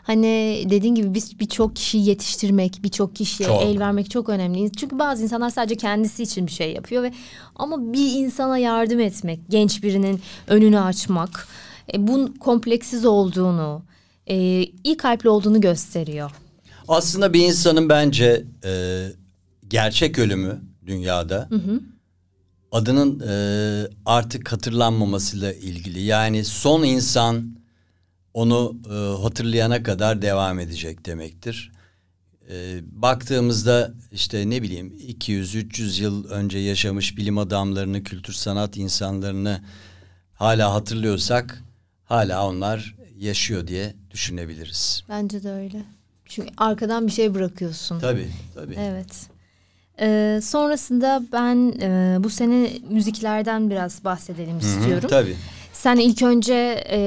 [0.02, 3.62] Hani dediğin gibi biz birçok kişiyi yetiştirmek, birçok kişiye Çok.
[3.62, 4.72] el vermek çok önemli.
[4.72, 7.12] Çünkü bazı insanlar sadece kendisi için bir şey yapıyor ve
[7.56, 11.48] ama bir insana yardım etmek, genç birinin önünü açmak,
[11.94, 13.82] e, bunun kompleksiz olduğunu,
[14.26, 14.36] e,
[14.84, 16.30] iyi kalpli olduğunu gösteriyor.
[16.88, 19.04] Aslında bir insanın bence e,
[19.68, 21.48] gerçek ölümü dünyada
[22.74, 23.34] adının e,
[24.06, 26.00] artık hatırlanmamasıyla ilgili.
[26.00, 27.58] Yani son insan
[28.34, 31.72] onu e, hatırlayana kadar devam edecek demektir.
[32.50, 39.60] E, baktığımızda işte ne bileyim 200-300 yıl önce yaşamış bilim adamlarını, kültür sanat insanlarını
[40.34, 41.62] hala hatırlıyorsak
[42.04, 45.04] hala onlar yaşıyor diye düşünebiliriz.
[45.08, 45.82] Bence de öyle.
[46.24, 48.00] Çünkü arkadan bir şey bırakıyorsun.
[48.00, 48.74] Tabii, tabii.
[48.78, 49.33] Evet.
[50.00, 55.08] Ee, sonrasında ben e, bu sene müziklerden biraz bahsedelim Hı hı, istiyorum.
[55.10, 55.36] Tabii.
[55.72, 56.98] Sen ilk önce e,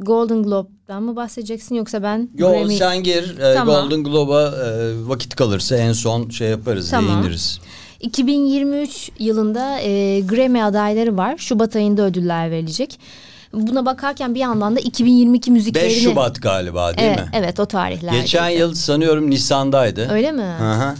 [0.00, 3.88] Golden Globe'dan mı bahsedeceksin yoksa ben Yo Grammy- sen gir e, Tamam.
[3.88, 7.22] Golden Globe'a e, vakit kalırsa en son şey yaparız Tamam.
[7.22, 7.60] değiniriz.
[8.00, 11.34] 2023 yılında e, Grammy adayları var.
[11.38, 12.98] Şubat ayında ödüller verilecek.
[13.52, 15.90] Buna bakarken bir yandan da 2022 müziklerini...
[15.90, 17.30] 5 Şubat galiba değil evet, mi?
[17.32, 18.20] Evet o tarihlerde.
[18.20, 20.08] Geçen yıl sanıyorum Nisan'daydı.
[20.12, 20.54] Öyle mi?
[20.58, 20.94] Hı hı.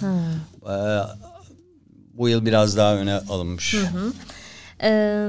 [0.66, 0.76] E,
[2.14, 3.74] bu yıl biraz daha öne alınmış.
[4.82, 5.28] Ee,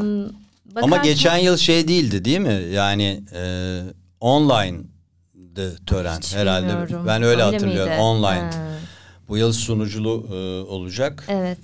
[0.76, 2.64] Ama bakarken- geçen yıl şey değildi değil mi?
[2.74, 3.82] Yani e,
[4.20, 6.68] online'dı tören Hiç herhalde.
[6.68, 7.04] bilmiyorum.
[7.08, 7.90] Ben öyle, hatırlıyorum.
[7.92, 8.02] miydi?
[8.02, 8.28] Online.
[8.40, 8.52] Ha,
[9.30, 10.36] Bu yıl sunuculu e,
[10.72, 11.26] olacak.
[11.28, 11.60] evet.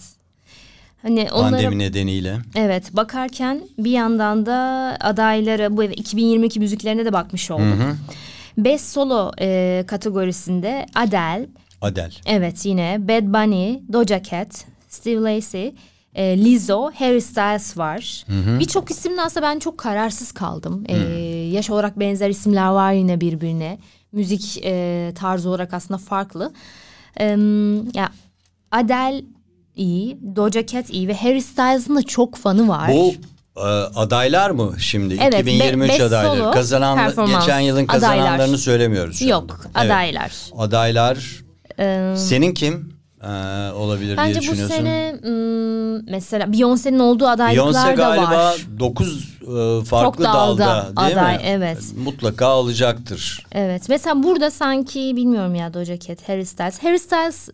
[1.02, 2.38] Hani onlara Pandemi nedeniyle.
[2.56, 4.54] Evet bakarken bir yandan da
[5.00, 7.78] adaylara bu 2022 müziklerine de bakmış olduk.
[8.58, 11.48] Best Solo e, kategorisinde Adele,
[11.84, 12.14] Adel.
[12.26, 15.68] evet yine Bad Bunny, Doja Cat, Steve Lacy,
[16.16, 18.26] e, Lizzo, Harry Styles var.
[18.60, 20.84] Birçok isimle aslında ben çok kararsız kaldım.
[20.88, 20.98] E,
[21.52, 23.78] yaş olarak benzer isimler var yine birbirine.
[24.12, 26.54] Müzik e, tarzı olarak aslında farklı.
[27.20, 27.26] E,
[27.94, 28.10] ya
[28.72, 29.26] Adele
[29.76, 32.92] iyi, Doja Cat iyi ve Harry Styles'ın da çok fanı var.
[32.92, 33.14] Bu
[33.58, 33.62] e,
[33.96, 35.18] adaylar mı şimdi?
[35.22, 36.38] Evet, be- 2023 best adayları.
[36.40, 38.02] solo Kazanan performance geçen yılın adaylar.
[38.18, 39.54] kazananlarını söylemiyoruz şu Yok anda.
[39.76, 39.92] Evet.
[39.92, 40.32] adaylar.
[40.58, 41.43] Adaylar.
[41.80, 43.28] Ee, Senin kim e,
[43.72, 44.76] olabilir diye Bence bu düşünüyorsun?
[44.76, 48.66] sene hmm, mesela Beyoncé'nin olduğu adaylıklar Beyoncé da galiba var.
[48.80, 49.34] 9
[49.86, 51.42] farklı dalda dalda değil aday, mi?
[51.46, 51.80] evet.
[51.98, 53.46] Mutlaka alacaktır.
[53.52, 56.84] Evet mesela burada sanki bilmiyorum ya Doja Cat, Harry Styles.
[56.84, 57.50] Harry Styles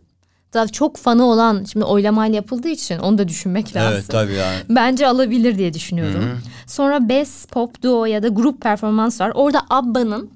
[0.54, 3.94] da çok fanı olan şimdi oylamayla yapıldığı için onu da düşünmek lazım.
[3.94, 4.58] Evet tabii yani.
[4.70, 6.40] Bence alabilir diye düşünüyorum.
[6.68, 9.32] Sonra Best Pop Duo ya da grup performans var.
[9.36, 10.30] Orada Abba'nın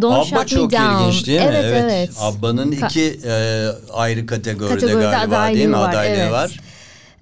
[0.00, 1.02] Don't Abba Shut Me çok Down.
[1.08, 1.46] ilginç değil mi?
[1.52, 2.10] Evet evet.
[2.20, 5.72] Abba'nın Ka- iki e, ayrı kategoride, Kategoride galiba değil mi?
[5.76, 6.32] var, Adaylığı evet.
[6.32, 6.60] var.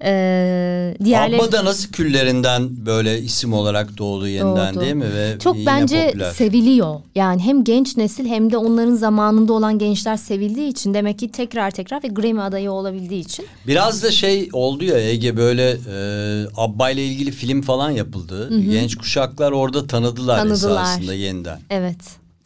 [0.03, 4.83] Ee, diğerleri Abba da nasıl küllerinden böyle isim olarak doğdu yeniden Doğdu.
[4.83, 5.13] değil mi?
[5.15, 6.31] Ve çok yine bence popüler.
[6.31, 6.95] seviliyor.
[7.15, 11.71] Yani hem genç nesil hem de onların zamanında olan gençler sevildiği için demek ki tekrar
[11.71, 13.45] tekrar ve Grammy adayı olabildiği için.
[13.67, 18.59] Biraz da şey oldu ya Ege böyle e, Abba ile ilgili film falan yapıldı.
[18.71, 20.83] Genç kuşaklar orada tanıdılar, Tanıdılar.
[20.83, 21.59] esasında yeniden.
[21.69, 21.97] Evet.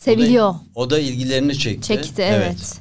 [0.05, 0.49] Seviliyor.
[0.49, 1.87] O da, o da ilgilerini çekti.
[1.87, 2.79] Çekti evet.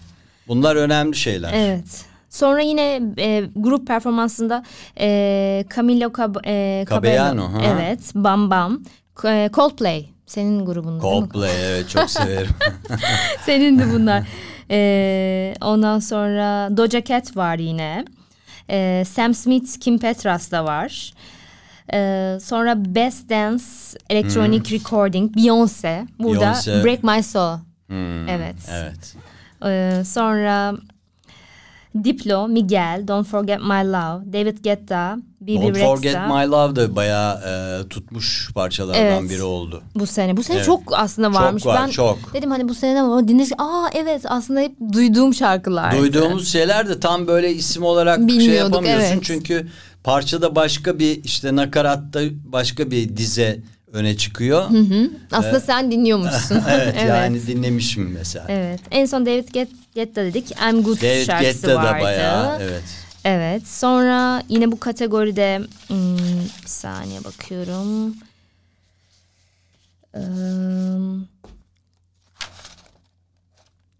[0.48, 1.50] Bunlar önemli şeyler.
[1.54, 2.04] Evet.
[2.30, 4.64] Sonra yine e, grup performansında
[5.00, 7.42] e, Camilo Cab e, Caballero, Cabello.
[7.52, 7.60] ha.
[7.64, 8.00] Evet.
[8.14, 8.82] Bam Bam.
[9.24, 10.06] E, Coldplay.
[10.26, 11.20] Senin grubun değil mi?
[11.20, 12.50] Coldplay evet çok severim.
[13.46, 14.22] Senin de bunlar.
[14.70, 18.04] E, ondan sonra Doja Cat var yine.
[18.70, 21.12] E, Sam Smith, Kim Petras da var.
[21.92, 23.64] E, sonra Best Dance
[24.10, 26.06] Electronic Recording Beyoncé.
[26.18, 26.72] Burada Hmm.
[26.72, 26.84] Beyoncé.
[26.84, 27.58] Break My Soul.
[27.88, 28.56] Hmm, Evet.
[28.72, 29.14] Evet.
[29.66, 30.74] Ee, sonra
[32.04, 35.86] Diplo, Miguel, Don't Forget My Love, David Guetta, Bibi Don't Rexha.
[35.86, 39.30] Forget My Love da bayağı e, tutmuş parçalardan Evet.
[39.30, 39.82] biri oldu.
[39.94, 40.36] Bu sene.
[40.36, 40.66] Bu sene Evet.
[40.66, 41.66] çok aslında Çok varmış.
[41.66, 42.34] var, ben çok.
[42.34, 43.08] dedim hani bu sene ne var?
[43.08, 45.98] Ama Dinle, aa evet aslında hep duyduğum şarkılar.
[45.98, 49.00] Duyduğumuz şeyler de tam böyle isim olarak şey yapamıyorsun.
[49.12, 49.18] evet.
[49.24, 49.68] Çünkü
[50.04, 53.60] parçada başka bir işte nakaratta başka bir dize
[53.92, 54.70] öne çıkıyor.
[55.32, 56.62] Aslında sen dinliyormuşsun.
[56.70, 58.46] evet, yani dinlemişim mesela.
[58.48, 58.80] Evet.
[58.90, 60.50] En son David Get- Guetta dedik.
[60.50, 61.98] I'm Good David şarkısı Guetta vardı.
[61.98, 62.82] da bayağı evet.
[63.24, 63.68] Evet.
[63.68, 66.18] Sonra yine bu kategoride hmm,
[66.62, 68.14] bir saniye bakıyorum.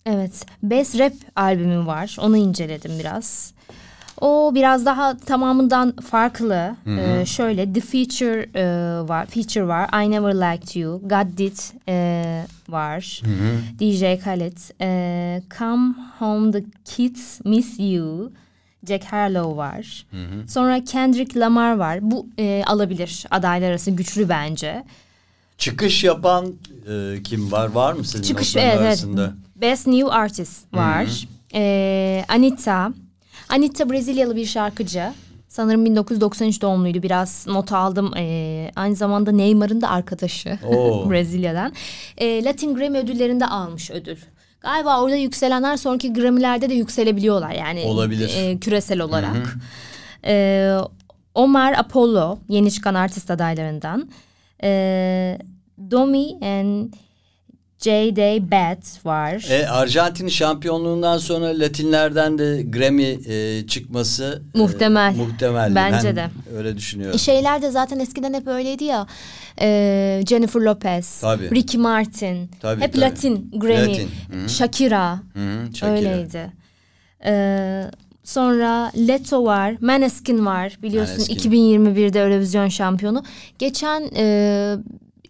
[0.07, 0.47] Evet.
[0.63, 2.17] Best Rap albümü var.
[2.21, 3.54] Onu inceledim biraz.
[4.21, 6.77] O biraz daha tamamından farklı.
[6.87, 8.65] Ee, şöyle The Feature e,
[9.09, 9.27] var.
[9.27, 10.05] Feature var.
[10.05, 11.01] I Never Liked You.
[11.03, 13.21] God Did e, var.
[13.81, 14.57] DJ Khaled.
[14.81, 18.33] E, Come Home The Kids Miss You.
[18.89, 20.07] Jack Harlow var.
[20.49, 21.99] Sonra Kendrick Lamar var.
[22.03, 23.27] Bu e, alabilir.
[23.31, 24.85] Adaylar arası güçlü bence.
[25.59, 26.55] Çıkış yapan
[26.89, 27.67] e, kim var?
[27.67, 28.81] Var mı senin Çıkış evet, evet.
[28.81, 29.35] arasında?
[29.57, 31.29] Best New Artist var.
[31.55, 32.93] Ee, Anita.
[33.55, 35.13] Anita Brezilyalı bir şarkıcı.
[35.49, 37.03] Sanırım 1993 doğumluydu.
[37.03, 38.13] Biraz not aldım.
[38.17, 40.59] Ee, aynı zamanda Neymar'ın da arkadaşı.
[41.11, 41.73] Brezilya'dan.
[42.19, 44.17] Ee, Latin Grammy ödüllerinde almış ödül.
[44.61, 47.51] Galiba orada yükselenler sonraki Grammy'lerde de yükselebiliyorlar.
[47.51, 48.31] Yani Olabilir.
[48.37, 49.57] e, küresel olarak.
[50.27, 50.77] Ee,
[51.35, 54.09] Omar Apollo yeni çıkan artist adaylarından.
[54.63, 55.39] Ee,
[55.91, 56.93] Domi and
[57.79, 58.51] J.D.
[58.51, 59.47] Bad var.
[59.51, 65.15] E, Arjantin şampiyonluğundan sonra Latinlerden de Grammy e, çıkması e, Muhtemel.
[65.17, 65.75] muhtemel.
[65.75, 66.31] Bence Ben de.
[66.57, 67.19] öyle düşünüyorum.
[67.19, 69.07] Şeyler de zaten eskiden hep öyleydi ya.
[69.61, 71.51] Ee, Jennifer Lopez, Tabii.
[71.51, 72.51] Ricky Martin.
[72.61, 73.01] Tabii, hep tabii.
[73.03, 73.89] Latin Grammy.
[73.89, 74.09] Latin,
[74.45, 74.49] hı.
[74.49, 75.15] Shakira.
[75.15, 75.91] Hı hı, Shakira.
[75.97, 76.53] Öyleydi.
[77.27, 77.83] Ee,
[78.25, 80.79] sonra Leto var, Maneskin var.
[80.83, 81.51] Biliyorsun Maneskin.
[81.51, 83.23] 2021'de Eurovision şampiyonu.
[83.59, 84.77] Geçen e,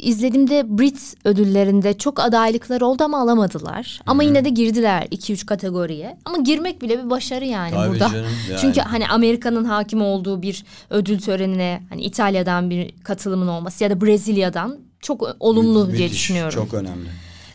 [0.04, 4.00] izlediğimde Brit ödüllerinde çok adaylıklar oldu ama alamadılar.
[4.06, 6.16] Ama yine de girdiler 2-3 kategoriye.
[6.24, 8.08] Ama girmek bile bir başarı yani Tabii burada.
[8.08, 8.60] canım, yani.
[8.60, 14.00] Çünkü hani Amerika'nın hakim olduğu bir ödül törenine hani İtalya'dan bir katılımın olması ya da
[14.00, 16.54] Brezilya'dan çok olumlu diye Müthiş, düşünüyorum.
[16.54, 17.08] Çok önemli.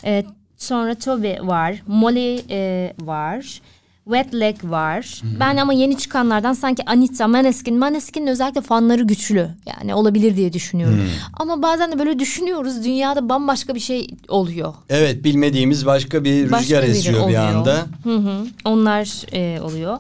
[0.03, 0.25] Evet,
[0.57, 3.61] sonra Toby var, Molly e, var,
[4.09, 5.21] Wet Leg var.
[5.39, 9.49] Ben ama yeni çıkanlardan sanki Anita, Maneskin, Maneskin'in özellikle fanları güçlü.
[9.65, 11.09] Yani olabilir diye düşünüyorum.
[11.33, 14.73] Ama bazen de böyle düşünüyoruz dünyada bambaşka bir şey oluyor.
[14.89, 17.75] Evet bilmediğimiz başka bir rüzgar esiyor bir anda.
[18.03, 19.97] Hı hı, onlar e, oluyor.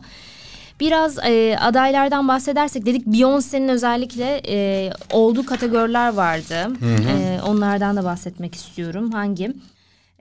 [0.79, 6.67] Biraz e, adaylardan bahsedersek dedik Beyoncé'nin özellikle e, olduğu kategoriler vardı.
[7.09, 9.11] E, onlardan da bahsetmek istiyorum.
[9.11, 9.53] Hangi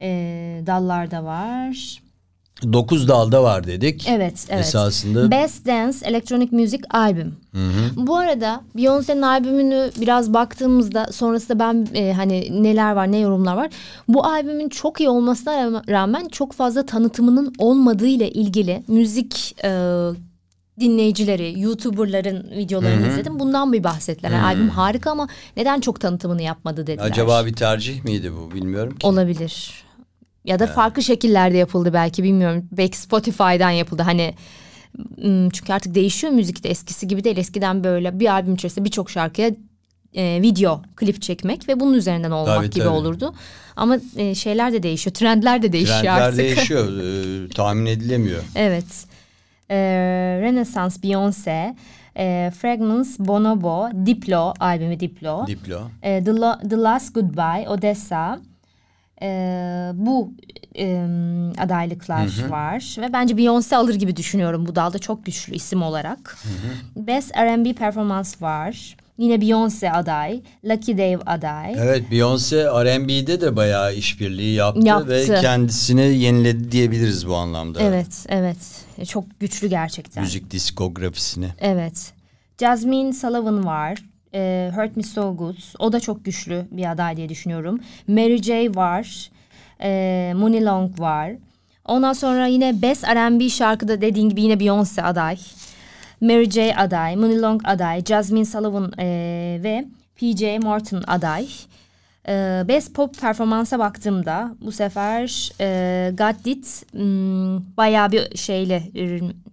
[0.02, 0.08] e,
[0.66, 2.00] dallarda var?
[2.62, 4.08] Dokuz dalda var dedik.
[4.08, 4.60] Evet, evet.
[4.60, 5.30] Esasında.
[5.30, 7.34] Best Dance Electronic Music Album.
[7.96, 13.70] Bu arada Beyoncé'nin albümünü biraz baktığımızda sonrasında ben e, hani neler var ne yorumlar var.
[14.08, 19.70] Bu albümün çok iyi olmasına rağmen çok fazla tanıtımının olmadığı ile ilgili müzik e,
[20.80, 23.38] dinleyicileri, YouTuber'ların videolarını izledim.
[23.38, 24.30] Bundan bir bahsettiler.
[24.30, 27.06] Yani albüm harika ama neden çok tanıtımını yapmadı dediler.
[27.06, 29.06] Acaba bir tercih miydi bu bilmiyorum ki.
[29.06, 29.87] Olabilir.
[30.44, 32.68] Ya da farklı şekillerde yapıldı belki bilmiyorum.
[32.72, 34.02] Belki Spotify'dan yapıldı.
[34.02, 34.34] Hani
[35.52, 37.36] çünkü artık değişiyor müzikte eskisi gibi değil.
[37.36, 39.50] Eskiden böyle bir albüm içerisinde birçok şarkıya
[40.14, 42.88] e, video, klip çekmek ve bunun üzerinden olmak Tabii, gibi tabii.
[42.94, 43.34] olurdu.
[43.76, 46.38] Ama e, şeyler de değişiyor, trendler de değişiyor Trendler artık.
[46.38, 46.98] değişiyor.
[47.44, 48.42] e, tahmin edilemiyor.
[48.54, 48.84] Evet.
[49.70, 49.76] Ee,
[50.42, 51.74] Renaissance Beyoncé,
[52.16, 55.46] e, Fragments Bonobo, Diplo albümü Diplo.
[55.46, 55.80] Diplo.
[56.02, 58.40] E, The, Lo- The Last Goodbye, Odessa.
[59.22, 60.32] E, bu
[60.78, 61.06] e,
[61.58, 66.38] adaylıklar var ve bence Beyoncé alır gibi düşünüyorum bu dalda çok güçlü isim olarak.
[66.96, 68.96] Best R&B Performance var.
[69.18, 71.74] Yine Beyoncé aday, Lucky Dave aday.
[71.78, 75.08] Evet Beyoncé R&B'de de bayağı işbirliği yaptı, Yaptı.
[75.08, 77.82] ve kendisini yeniledi diyebiliriz bu anlamda.
[77.82, 78.56] Evet, evet.
[78.98, 80.22] E, Çok güçlü gerçekten.
[80.22, 81.48] Müzik diskografisini.
[81.58, 82.12] Evet.
[82.60, 83.98] Jasmine Sullivan var.
[84.34, 85.56] E, Hurt Me So Good.
[85.78, 87.80] O da çok güçlü bir aday diye düşünüyorum.
[88.08, 89.30] Mary J var.
[89.82, 91.32] E, Mooney Long var.
[91.84, 95.38] Ondan sonra yine Best R&B şarkıda dediğin gibi yine Beyoncé aday.
[96.20, 97.16] Mary J aday.
[97.16, 98.04] Mooney Long aday.
[98.04, 99.06] Jasmine Sullivan e,
[99.62, 99.84] ve
[100.16, 101.48] PJ Morton aday.
[102.28, 108.82] E, Best Pop performansa baktığımda bu sefer e, God Did hmm, bayağı bir şeyle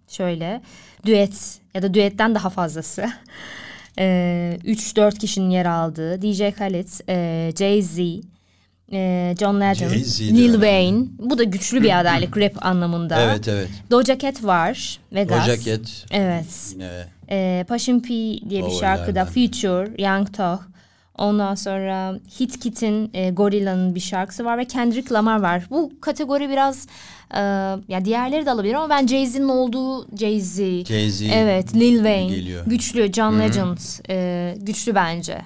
[0.07, 0.61] şöyle
[1.05, 3.05] düet ya da düetten daha fazlası.
[3.99, 8.21] E, 3-4 kişinin yer aldığı DJ Khaled, e, Jay-Z,
[8.91, 10.51] e, John Legend, Lil önemli.
[10.51, 11.05] Wayne.
[11.19, 13.21] Bu da güçlü bir adaylık rap anlamında.
[13.21, 13.69] Evet evet.
[13.91, 14.99] Doja Cat var.
[15.13, 15.47] Vegas.
[15.47, 16.45] Doja Cat Evet.
[16.73, 16.89] yine
[17.29, 19.25] E, Passion P diye bir şarkıda Favoриlerden.
[19.25, 20.74] Future, Young Thug.
[21.17, 25.63] Ondan sonra Hit Kit'in e, Gorilla'nın bir şarkısı var ve Kendrick Lamar var.
[25.69, 26.87] Bu kategori biraz
[27.33, 27.39] e,
[27.87, 30.85] ya diğerleri de alabilir ama ben Jay-Z'nin olduğu Jay-Z.
[30.85, 32.35] Jay-Z Evet, Lil Wayne.
[32.35, 32.63] geliyor.
[32.67, 33.77] Güçlü, John Legend.
[34.09, 35.41] e, güçlü bence.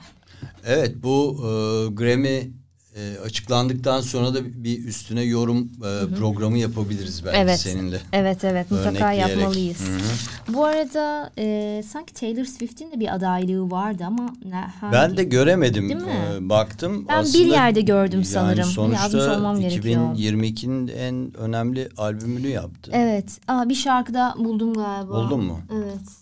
[0.65, 1.47] Evet bu e,
[1.93, 2.41] Grammy
[2.95, 7.59] e, açıklandıktan sonra da bir üstüne yorum e, programı yapabiliriz belki Evet.
[7.59, 7.99] seninle.
[8.13, 9.77] Evet evet mutlaka yapmalıyız.
[10.47, 14.33] Bu arada e, sanki Taylor Swift'in de bir adaylığı vardı ama
[14.81, 14.93] hangi?
[14.93, 15.89] Ben de göremedim.
[15.89, 16.13] Değil mi?
[16.35, 17.05] E, baktım.
[17.09, 18.59] Ben bir Aslında yerde gördüm sanırım.
[18.59, 20.15] Yani sonuçta Yazmış olmam gerekiyor.
[20.15, 22.91] 2022'nin en önemli albümünü yaptı.
[22.93, 23.39] Evet.
[23.47, 25.13] Aa, bir şarkıda buldum galiba.
[25.13, 25.59] Buldun mu?
[25.73, 26.18] Evet.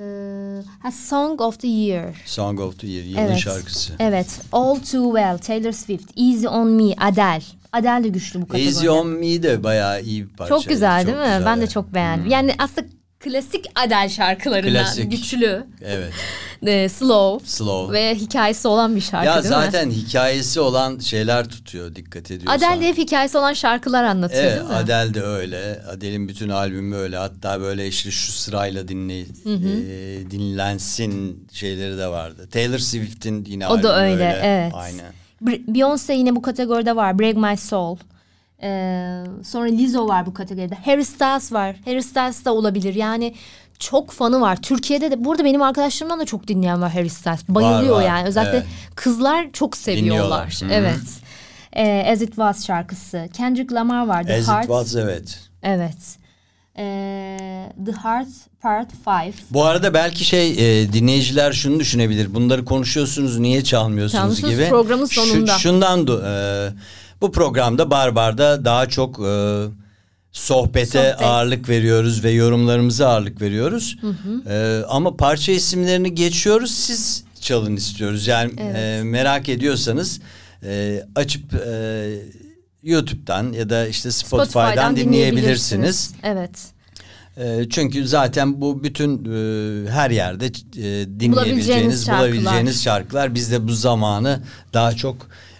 [0.00, 2.14] Ee, ha, Song of the Year.
[2.26, 3.38] Song of the Year yılın Evet.
[3.38, 3.92] şarkısı.
[3.98, 4.40] Evet.
[4.52, 7.42] All Too Well, Taylor Swift, Easy On Me, Adele.
[7.72, 8.68] Adele de güçlü bu kategoride.
[8.76, 10.54] Easy On Me de bayağı iyi bir parça.
[10.54, 11.22] Çok güzel değil mi?
[11.24, 11.46] güzel.
[11.46, 12.30] Ben de çok beğendim.
[12.30, 12.86] Yani aslında
[13.26, 15.10] klasik Adele şarkılarından Klasik.
[15.10, 16.12] güçlü, Evet.
[16.66, 17.92] e, slow Slow.
[17.98, 19.48] ve hikayesi olan bir şarkı ya değil mi?
[19.48, 22.58] zaten hikayesi olan şeyler tutuyor dikkat ediyorsan.
[22.58, 24.74] Adele de hep hikayesi olan şarkılar anlatıyor Evet değil mi?
[24.74, 25.82] Adele de öyle.
[25.90, 27.16] Adele'in bütün albümü öyle.
[27.16, 32.48] Hatta böyle işte şu sırayla dinle, e, dinlensin şeyleri de vardı.
[32.50, 34.72] Taylor Swift'in yine O da albümü öyle, evet.
[34.74, 35.12] Aynen.
[35.42, 37.18] Beyoncé yine bu kategoride var.
[37.18, 37.96] Break My Soul.
[38.62, 40.74] Ee, sonra Lizzo var bu kategoride.
[40.74, 41.76] Harry Styles var.
[41.84, 42.94] Harry Styles da olabilir.
[42.94, 43.34] Yani
[43.78, 44.62] çok fanı var.
[44.62, 47.48] Türkiye'de de burada benim arkadaşlarımdan da çok dinleyen var Harry Styles.
[47.48, 48.28] Bayılıyor var, yani.
[48.28, 48.66] Özellikle evet.
[48.94, 50.50] kızlar çok seviyorlar.
[50.60, 50.80] Dinliyorlar.
[50.80, 51.26] Evet.
[51.76, 53.28] Ee, As It Was şarkısı.
[53.32, 54.24] Kendrick Lamar var.
[54.24, 54.64] The As Heart.
[54.64, 55.40] It Was evet.
[55.62, 56.18] Evet.
[56.78, 58.28] Ee, The Heart
[58.62, 59.34] Part 5.
[59.50, 62.34] Bu arada belki şey e, dinleyiciler şunu düşünebilir.
[62.34, 64.68] Bunları konuşuyorsunuz niye çalmıyorsunuz gibi.
[64.68, 65.58] programın sonunda.
[65.58, 66.72] şundan do- e,
[67.20, 69.64] bu programda Barbar'da daha çok e,
[70.32, 71.22] sohbete Sohbet.
[71.22, 73.98] ağırlık veriyoruz ve yorumlarımıza ağırlık veriyoruz.
[74.48, 76.70] E, ama parça isimlerini geçiyoruz.
[76.74, 78.26] Siz çalın istiyoruz.
[78.26, 80.20] Yani e, merak ediyorsanız
[80.62, 82.08] e, açıp e,
[82.82, 86.12] YouTube'dan ya da işte Spotify'dan, dinleyebilirsiniz.
[86.22, 86.50] Evet.
[87.36, 90.50] E, çünkü zaten bu bütün e, her yerde e,
[91.20, 93.02] dinleyebileceğiniz, Bulabileceğiniz bulabileceğiniz, şarkılar.
[93.02, 93.34] şarkılar.
[93.34, 95.16] Biz de bu zamanı daha çok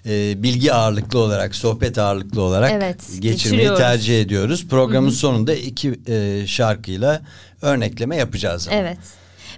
[0.07, 4.67] e, bilgi ağırlıklı olarak, sohbet ağırlıklı olarak Evet, geçirmeyi tercih ediyoruz.
[4.69, 7.21] Programın sonunda iki e, şarkıyla
[7.63, 8.69] örnekleme yapacağız.
[8.69, 8.77] ama.
[8.77, 8.99] Evet.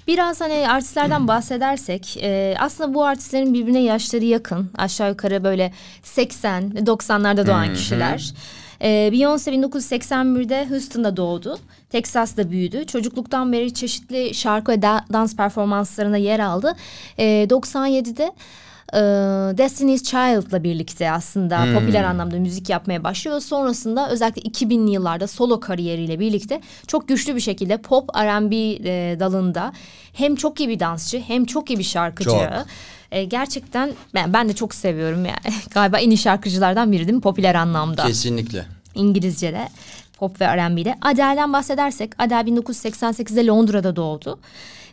[0.06, 4.70] Biraz hani artistlerden bahsedersek e, aslında bu artistlerin birbirine yaşları yakın.
[4.78, 5.72] Aşağı yukarı böyle
[6.02, 8.32] 80 90'larda doğan kişiler.
[8.82, 11.58] E, Beyoncé 1981'de Houston'da doğdu.
[11.90, 12.86] Texas'ta büyüdü.
[12.86, 16.76] Çocukluktan beri çeşitli şarkı ve da- dans performanslarına yer aldı.
[17.18, 18.32] E, 97'de
[18.92, 18.98] e,
[19.58, 23.40] Destiny's Child'la birlikte aslında popüler anlamda müzik yapmaya başlıyor.
[23.40, 29.72] Sonrasında özellikle 2000'li yıllarda solo kariyeriyle birlikte çok güçlü bir şekilde pop R&B e, dalında
[30.12, 32.30] hem çok iyi bir dansçı hem çok iyi bir şarkıcı.
[32.30, 32.66] Çok.
[33.12, 35.54] E, gerçekten ben, ben de çok seviyorum yani.
[35.70, 38.06] Galiba en iyi şarkıcılardan biri değil mi popüler anlamda.
[38.06, 38.66] Kesinlikle.
[38.94, 39.68] İngilizce'de.
[40.18, 40.94] pop ve R&B'de.
[41.02, 44.38] Adele'den bahsedersek Adele 1988'de Londra'da doğdu.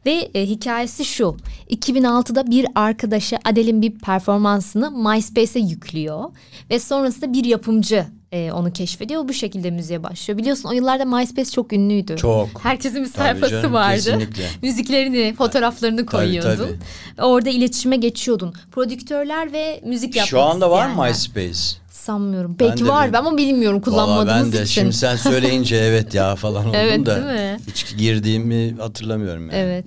[0.05, 1.37] Ve e, hikayesi şu.
[1.69, 6.23] 2006'da bir arkadaşı Adele'in bir performansını MySpace'e yüklüyor.
[6.69, 9.27] Ve sonrasında bir yapımcı e, onu keşfediyor.
[9.27, 10.37] Bu şekilde müziğe başlıyor.
[10.39, 12.15] Biliyorsun o yıllarda MySpace çok ünlüydü.
[12.17, 12.49] Çok.
[12.63, 13.95] Herkesin bir Tabii sayfası canım, vardı.
[13.95, 14.43] kesinlikle.
[14.61, 16.55] Müziklerini, fotoğraflarını koyuyordun.
[16.55, 16.79] tabii.
[17.17, 18.53] Ve Orada iletişime geçiyordun.
[18.71, 21.03] Prodüktörler ve müzik yapmak Şu anda var mı.
[21.03, 21.59] MySpace?
[22.05, 22.55] Sanmıyorum.
[22.59, 23.27] Ben Belki de var bilmiyorum.
[23.27, 24.81] ama bilmiyorum kullanmadığımız ben de için.
[24.81, 27.15] şimdi sen söyleyince evet ya falan oldum Evet, da.
[27.15, 27.57] değil mi?
[27.67, 29.59] Hiç girdiğimi hatırlamıyorum yani.
[29.59, 29.85] Evet.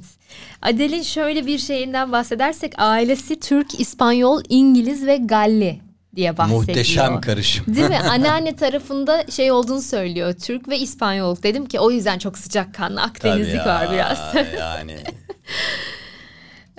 [0.63, 5.81] Adele'in şöyle bir şeyinden bahsedersek ailesi Türk, İspanyol, İngiliz ve Galli
[6.17, 6.61] diye bahsediyor.
[6.61, 7.75] Muhteşem karışım.
[7.75, 7.99] Değil mi?
[8.11, 10.33] Anneanne tarafında şey olduğunu söylüyor.
[10.33, 11.43] Türk ve İspanyol.
[11.43, 14.35] Dedim ki o yüzden çok sıcakkanlı Akdenizlik Tabii var ya, biraz.
[14.59, 14.97] yani.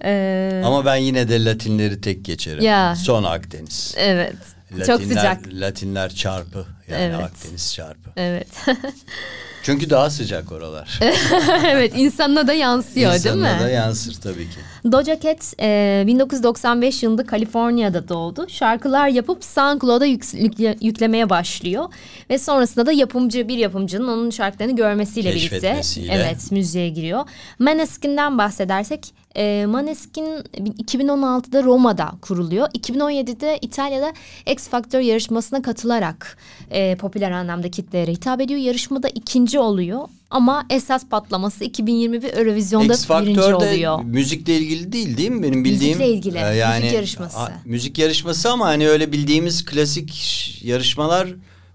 [0.04, 2.64] Ee, Ama ben yine de Latinleri tek geçerim.
[2.64, 2.96] Ya.
[2.96, 3.94] Son Akdeniz.
[3.98, 4.36] evet.
[4.88, 5.40] Çok sıcak.
[5.54, 6.66] Latinler çarpı.
[6.92, 7.16] Yani Evet.
[7.24, 8.10] Akdeniz çarpı.
[8.16, 8.48] Evet.
[9.64, 11.00] Çünkü daha sıcak oralar.
[11.66, 13.62] evet insanına da yansıyor İnsanına değil mi?
[13.64, 14.92] da yansır tabii ki.
[14.92, 18.46] Doja Cat e, 1995 yılında Kaliforniya'da doğdu.
[18.50, 21.86] Şarkılar yapıp SoundCloud'a yük- yükle- yüklemeye başlıyor.
[22.30, 27.24] Ve sonrasında da yapımcı bir yapımcının onun şarkılarını görmesiyle birlikte evet müziğe giriyor.
[27.60, 30.24] Maneskin'den bahsedersek e, Maneskin
[30.84, 32.68] 2016'da Roma'da kuruluyor.
[32.68, 34.14] 2017'de İtalya'da
[34.52, 36.38] X Factor yarışmasına katılarak
[36.72, 38.60] e, popüler anlamda kitlelere hitap ediyor.
[38.60, 40.02] Yarışmada ikinci oluyor.
[40.32, 44.04] Ama esas patlaması 2021 Eurovision'da X birinci oluyor.
[44.04, 45.98] müzikle ilgili değil değil mi benim bildiğim?
[45.98, 47.40] Müzikle ilgili, Ee, müzik yarışması.
[47.40, 50.12] a- müzik yarışması ama hani öyle bildiğimiz klasik
[50.64, 51.28] yarışmalar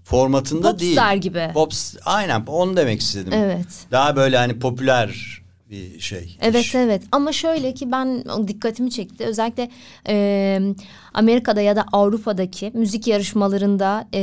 [0.03, 0.95] formatında değil.
[0.95, 1.49] Popstar gibi.
[1.53, 3.33] Pops, aynen onu demek istedim.
[3.33, 3.67] Evet.
[3.91, 6.37] Daha böyle hani popüler bir şey.
[6.41, 6.75] Evet iş.
[6.75, 9.69] evet ama şöyle ki ben dikkatimi çekti özellikle
[10.07, 10.59] e,
[11.13, 14.19] Amerika'da ya da Avrupa'daki müzik yarışmalarında e,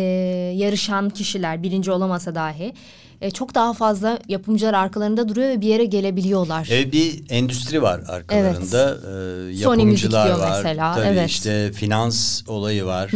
[0.57, 2.73] yarışan kişiler birinci olamasa dahi
[3.21, 6.69] e, çok daha fazla yapımcılar arkalarında duruyor ve bir yere gelebiliyorlar.
[6.73, 8.97] Evet bir endüstri var arkalarında.
[8.99, 10.57] Sony Müzik yapımcılar diyor var.
[10.57, 11.31] mesela, Tabii evet.
[11.31, 13.11] işte finans olayı var.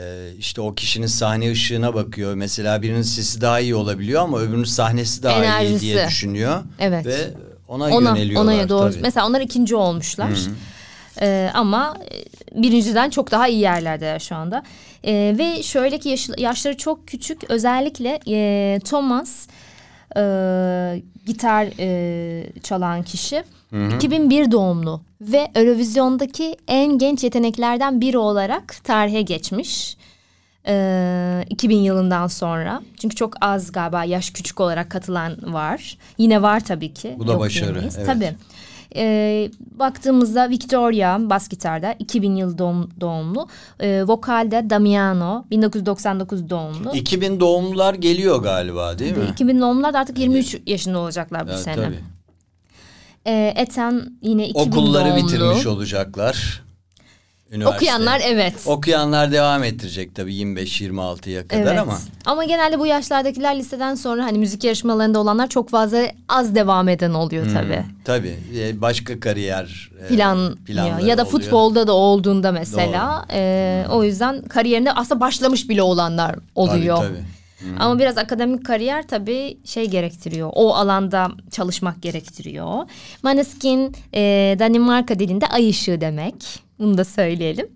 [0.00, 2.34] Ee, işte o kişinin sahne ışığına bakıyor.
[2.34, 5.80] Mesela birinin sesi daha iyi olabiliyor ama öbürünün sahnesi daha iyi Enerjisi.
[5.80, 6.62] diye düşünüyor.
[6.78, 7.06] Evet.
[7.06, 7.16] Ve
[7.68, 8.54] ona, ona yöneliyorlar.
[8.54, 8.90] ona doğru.
[8.90, 9.02] tabii.
[9.02, 10.30] Mesela onlar ikinci olmuşlar.
[11.20, 14.62] Ee, ama e, birinciden çok daha iyi yerlerdeler şu anda.
[15.04, 17.50] Ee, ve şöyle ki yaş- yaşları çok küçük.
[17.50, 19.48] Özellikle e, Thomas
[20.16, 20.22] e,
[21.26, 23.44] gitar e, çalan kişi
[23.96, 29.96] 2001 doğumlu ve Eurovision'daki en genç yeteneklerden biri olarak tarihe geçmiş.
[30.68, 32.82] Ee, 2000 yılından sonra.
[33.00, 35.98] Çünkü çok az galiba yaş küçük olarak katılan var.
[36.18, 37.14] Yine var tabii ki.
[37.18, 37.96] Bu da Yok başarı, diyemeyiz.
[37.98, 38.06] evet.
[38.06, 38.34] Tabii.
[38.96, 43.48] Ee, baktığımızda Victoria bas gitarda 2000 yıl doğum, doğumlu.
[43.80, 46.94] Ee, vokalde Damiano 1999 doğumlu.
[46.94, 49.24] 2000 doğumlular geliyor galiba değil mi?
[49.32, 51.74] 2000 doğumlular da artık 23 yaşında olacaklar bu Evet, sene.
[51.74, 52.15] tabii.
[53.26, 55.24] Ee, Ethan yine 2000 Okulları doğumlu.
[55.26, 56.62] bitirmiş olacaklar.
[57.52, 57.76] Üniversite.
[57.76, 58.54] Okuyanlar evet.
[58.66, 61.78] Okuyanlar devam ettirecek tabii 25-26'ya kadar Evet.
[61.80, 61.98] ama.
[62.26, 65.98] Ama genelde bu yaşlardakiler liseden sonra hani müzik yarışmalarında olanlar çok fazla
[66.28, 67.82] az devam eden oluyor tabii.
[68.04, 71.32] Tabii e, başka kariyer e, Plan planları ya da oluyor.
[71.40, 76.96] futbolda da olduğunda mesela e, o yüzden kariyerinde aslında başlamış bile olanlar oluyor.
[76.96, 77.24] Tabii, tabii.
[77.78, 80.50] Ama biraz akademik kariyer tabii şey gerektiriyor.
[80.54, 82.84] O alanda çalışmak gerektiriyor.
[83.22, 86.34] Maneskin e, Danimarka dilinde ay ışığı demek.
[86.78, 87.68] Bunu da söyleyelim.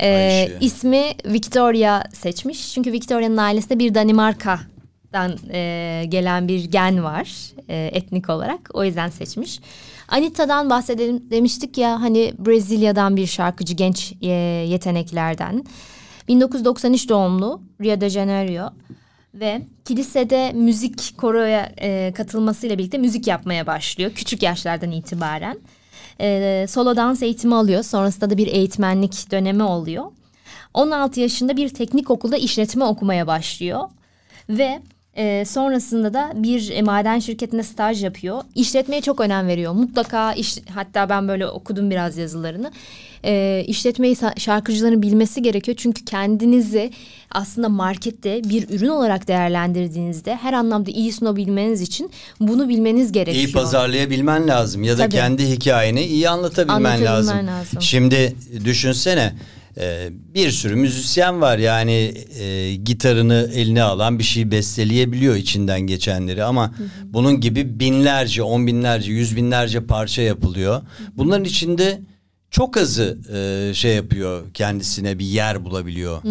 [0.00, 2.74] E, ismi Victoria seçmiş.
[2.74, 8.70] Çünkü Victoria'nın ailesinde bir Danimarka'dan e, gelen bir gen var e, etnik olarak.
[8.74, 9.60] O yüzden seçmiş.
[10.08, 14.28] Anita'dan bahsedelim demiştik ya hani Brezilya'dan bir şarkıcı genç e,
[14.68, 15.64] yeteneklerden.
[16.28, 18.70] 1993 doğumlu Rio de Janeiro
[19.40, 25.58] ve kilisede müzik koroya e, katılmasıyla birlikte müzik yapmaya başlıyor küçük yaşlardan itibaren.
[26.20, 27.82] E, solo dans eğitimi alıyor.
[27.82, 30.04] Sonrasında da bir eğitmenlik dönemi oluyor.
[30.74, 33.88] 16 yaşında bir teknik okulda işletme okumaya başlıyor
[34.48, 34.82] ve
[35.18, 38.42] e, sonrasında da bir e, maden şirketinde staj yapıyor.
[38.54, 39.72] İşletmeye çok önem veriyor.
[39.72, 42.70] Mutlaka iş, hatta ben böyle okudum biraz yazılarını.
[43.24, 45.76] E, işletmeyi şarkıcıların bilmesi gerekiyor.
[45.80, 46.90] Çünkü kendinizi
[47.30, 52.10] aslında markette bir ürün olarak değerlendirdiğinizde her anlamda iyi sunabilmeniz için
[52.40, 53.46] bunu bilmeniz gerekiyor.
[53.48, 55.14] İyi pazarlayabilmen lazım ya da Tabii.
[55.16, 57.46] kendi hikayeni iyi anlatabilmen, Anlatabilmen lazım.
[57.46, 57.82] lazım.
[57.82, 59.32] Şimdi düşünsene
[59.80, 66.44] e, bir sürü müzisyen var yani e, gitarını eline alan bir şey besteleyebiliyor içinden geçenleri
[66.44, 66.74] ama
[67.04, 70.82] bunun gibi binlerce, on binlerce, yüz binlerce parça yapılıyor.
[71.16, 72.00] Bunların içinde
[72.50, 76.22] çok azı e, şey yapıyor kendisine bir yer bulabiliyor.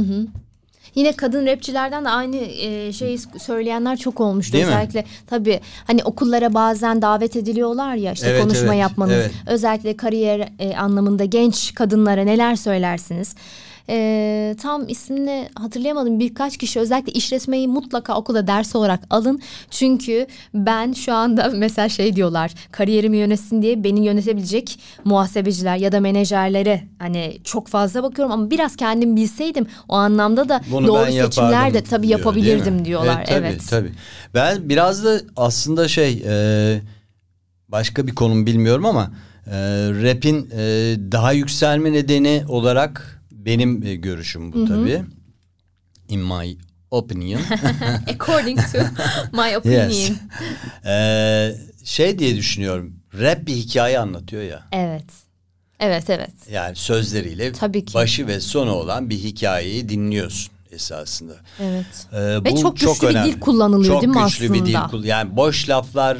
[0.97, 4.53] Yine kadın rapçilerden de aynı e, şeyi söyleyenler çok olmuştu.
[4.53, 4.69] Değil mi?
[4.71, 9.13] Özellikle tabii hani okullara bazen davet ediliyorlar ya işte Evet, konuşma evet, yapmanız.
[9.13, 9.31] evet.
[9.47, 13.35] Özellikle kariyer e, anlamında genç kadınlara neler söylersiniz?
[13.89, 19.41] E, tam ismini hatırlayamadım birkaç kişi özellikle işletmeyi mutlaka okulda ders olarak alın.
[19.71, 25.99] Çünkü ben şu anda mesela şey diyorlar kariyerimi yönetsin diye beni yönetebilecek muhasebeciler ya da
[25.99, 31.73] menajerlere hani çok fazla bakıyorum ama biraz kendim bilseydim o anlamda da Bunu doğru seçimler
[31.73, 33.15] de tabii diyor, yapabilirdim diyorlar.
[33.17, 33.67] Evet, tabii, evet.
[33.69, 33.91] tabii.
[34.33, 36.81] Ben biraz da aslında şey e,
[37.69, 39.11] başka bir konum bilmiyorum ama
[39.47, 39.57] e,
[40.03, 40.61] rap'in e,
[41.11, 43.16] daha yükselme nedeni olarak
[43.47, 45.01] benim e, görüşüm bu tabii.
[46.09, 46.57] In my
[46.91, 47.41] opinion.
[48.15, 48.77] According to
[49.33, 49.89] my opinion.
[49.89, 50.11] yes.
[50.85, 52.93] E, şey diye düşünüyorum.
[53.19, 54.67] Rap bir hikaye anlatıyor ya.
[54.71, 55.03] Evet.
[55.79, 56.31] Evet evet.
[56.51, 57.93] Yani sözleriyle Tabii ki.
[57.93, 61.33] başı ve sonu olan bir hikayeyi dinliyorsun esasında.
[61.61, 62.07] Evet.
[62.11, 64.91] Ee, Ve bu çok güçlü bir dil kullanılıyor çok değil mi güçlü bir dil aslında?
[64.91, 66.17] kul- Yani boş laflar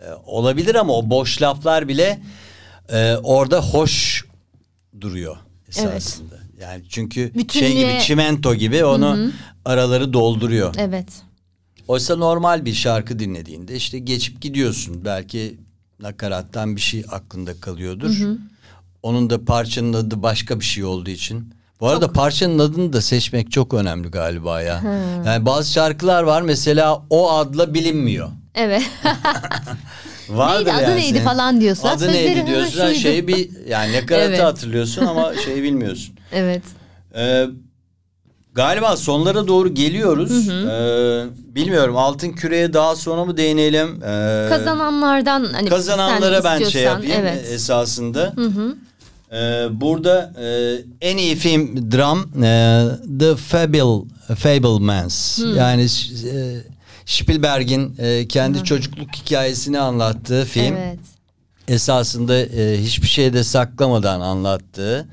[0.00, 2.22] e, olabilir ama o boş laflar bile
[2.92, 4.24] e, orada hoş
[5.00, 5.36] duruyor
[5.68, 6.34] esasında.
[6.62, 9.30] Yani çünkü şey gibi Bütünlüğe- çimento gibi onu
[9.64, 10.74] araları dolduruyor.
[10.78, 11.08] Evet.
[11.88, 15.04] Oysa normal bir şarkı dinlediğinde işte geçip gidiyorsun.
[15.04, 15.56] Belki
[16.00, 18.10] nakarattan bir şey aklında kalıyordur.
[19.02, 21.54] Onun da parçanın adı başka bir şey olduğu için.
[21.80, 24.82] Bu arada parçanın adını da seçmek çok önemli galiba ya.
[25.26, 28.28] Yani bazı şarkılar var mesela o adla bilinmiyor.
[28.54, 28.82] Evet.
[30.28, 31.24] Vardır Neydi, adı yani neydi senin.
[31.24, 31.88] falan diyorsun.
[31.88, 32.92] Adı neydi diyorsun.
[32.92, 34.42] Şeyi bir yani nakaratı Evet.
[34.42, 36.14] hatırlıyorsun ama şeyi bilmiyorsun.
[36.32, 36.62] Evet.
[37.16, 37.46] Ee,
[38.54, 40.48] galiba sonlara doğru geliyoruz.
[40.48, 41.24] Ee,
[41.54, 43.88] bilmiyorum altın küreye daha sonra mı değinelim?
[44.02, 47.46] Ee, Kazananlardan hani kazananlara ben şey yapayım Evet.
[47.52, 48.34] esasında.
[49.32, 52.84] Ee, burada e, en iyi film dram e,
[53.18, 54.04] The Fable
[54.36, 55.38] Fablemans.
[55.56, 56.60] Yani e,
[57.06, 60.98] Spielberg'in e, kendi çocukluk hikayesini anlattığı film Evet.
[61.68, 65.08] esasında e, hiçbir şeyde saklamadan anlattığı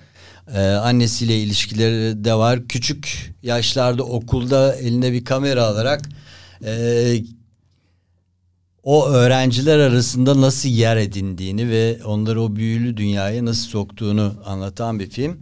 [0.56, 2.68] e, annesiyle ilişkileri de var.
[2.68, 6.10] Küçük yaşlarda okulda eline bir kamera alarak
[6.66, 7.24] e,
[8.84, 15.10] o öğrenciler arasında nasıl yer edindiğini ve onları o büyülü dünyaya nasıl soktuğunu anlatan bir
[15.10, 15.38] film.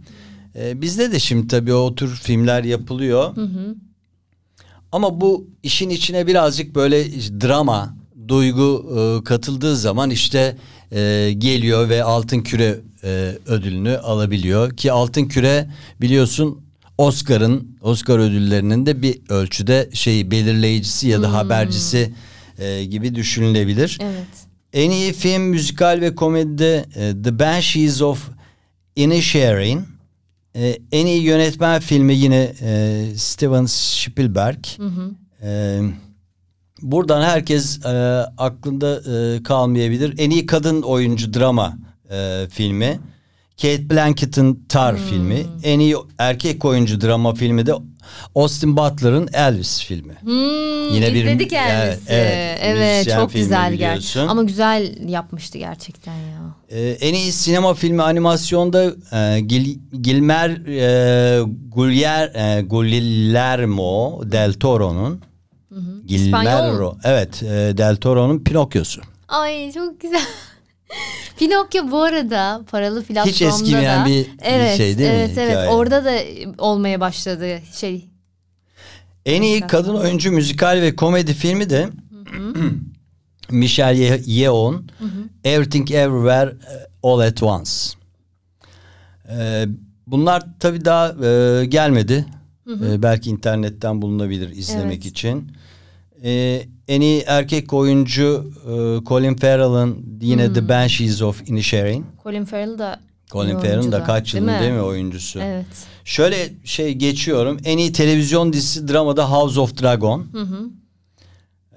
[0.56, 3.36] E, bizde de şimdi tabii o tür filmler yapılıyor.
[4.92, 7.04] Ama bu işin içine birazcık böyle
[7.40, 7.96] drama,
[8.28, 10.56] duygu e, katıldığı zaman işte
[10.92, 14.76] e, geliyor ve Altın Küre e, ödülünü alabiliyor.
[14.76, 15.70] Ki Altın Küre
[16.00, 16.60] biliyorsun
[16.98, 22.12] Oscar'ın, Oscar ödüllerinin de bir ölçüde şeyi belirleyicisi ya da habercisi
[22.58, 23.98] e, gibi düşünülebilir.
[24.02, 24.26] Evet.
[24.72, 28.28] En iyi film, müzikal ve komedide e, The Banshees of
[28.96, 29.84] Inisherin.
[30.56, 34.64] E, en iyi yönetmen filmi yine e, Steven Spielberg.
[35.42, 35.80] E,
[36.82, 37.88] buradan herkes e,
[38.38, 40.14] aklında e, kalmayabilir.
[40.18, 41.78] En iyi kadın oyuncu drama
[42.10, 43.00] e, filmi.
[43.62, 45.46] Kate Blanchett'ın Tar filmi.
[45.62, 47.72] En iyi erkek oyuncu drama filmi de
[48.34, 50.14] Austin Butler'ın Elvis filmi.
[50.20, 51.68] Hmm, Yine bir- izledik Elvis'i.
[51.80, 54.28] Evet, Evet, evet, çok güzel gerçekten.
[54.28, 56.54] Ama güzel yapmıştı gerçekten ya.
[56.70, 65.20] Ee, en iyi sinema filmi animasyonda e, Gil, Gilmer e, Guglier, e, Guillermo del Toro'nun.
[66.08, 67.46] Guillermo evet e,
[67.78, 69.00] del Toro'nun Pinokyo'su.
[69.28, 70.20] Ay çok güzel.
[71.38, 75.56] Pinokyo bu arada paralı platformda Hiç eskimeyen da, bir- evet, şey değil mi evet, Evet
[75.70, 76.18] orada da
[76.58, 78.04] olmaya başladı şey.
[79.26, 81.88] En iyi kadın oyuncu müzikal ve komedi filmi de
[83.50, 84.90] Michelle Ye- Yeoh'un
[85.44, 87.70] Everything Everywhere eh, All at Once.
[89.30, 89.66] Ee,
[90.06, 92.24] bunlar tabii daha e, gelmedi.
[92.68, 95.04] Ee, belki internetten bulunabilir izlemek Evet.
[95.04, 95.52] için.
[96.24, 102.06] Ee, en iyi erkek oyuncu e, Colin Farrell'ın yine The Banshees of Inisherin.
[102.22, 103.00] Colin Farrell da
[103.30, 104.60] Colin Farrell'ın da kaç değil yılın mi?
[104.62, 105.40] değil mi oyuncusu?
[105.40, 105.66] Evet.
[106.04, 107.58] Şöyle şey geçiyorum.
[107.64, 110.26] En iyi televizyon dizisi dramada House of Dragon.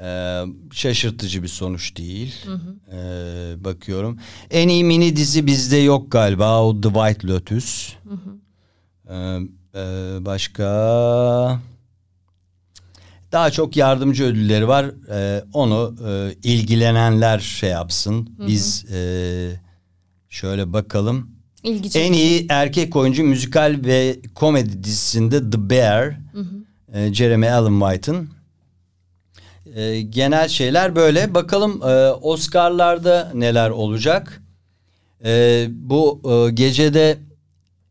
[0.02, 2.36] Ee, şaşırtıcı bir sonuç değil.
[2.92, 4.20] Ee, bakıyorum.
[4.52, 6.64] En iyi mini dizi bizde yok galiba.
[6.64, 7.94] O The White Lotus.
[9.10, 9.14] Ee,
[9.76, 9.82] e,
[10.26, 11.60] başka
[13.32, 14.86] daha çok yardımcı ödülleri var.
[15.12, 18.30] Ee, onu e, ilgilenenler şey yapsın.
[18.48, 19.00] Biz e,
[20.30, 21.32] şöyle bakalım.
[21.64, 26.18] İlgi En iyi erkek oyuncu müzikal ve komedi dizisinde The Bear,
[26.94, 28.30] e, Jeremy Allen White'ın.
[29.76, 31.34] E, genel şeyler böyle.
[31.34, 34.42] Bakalım e, Oscar'larda neler olacak?
[35.26, 37.18] E, bu e, gecede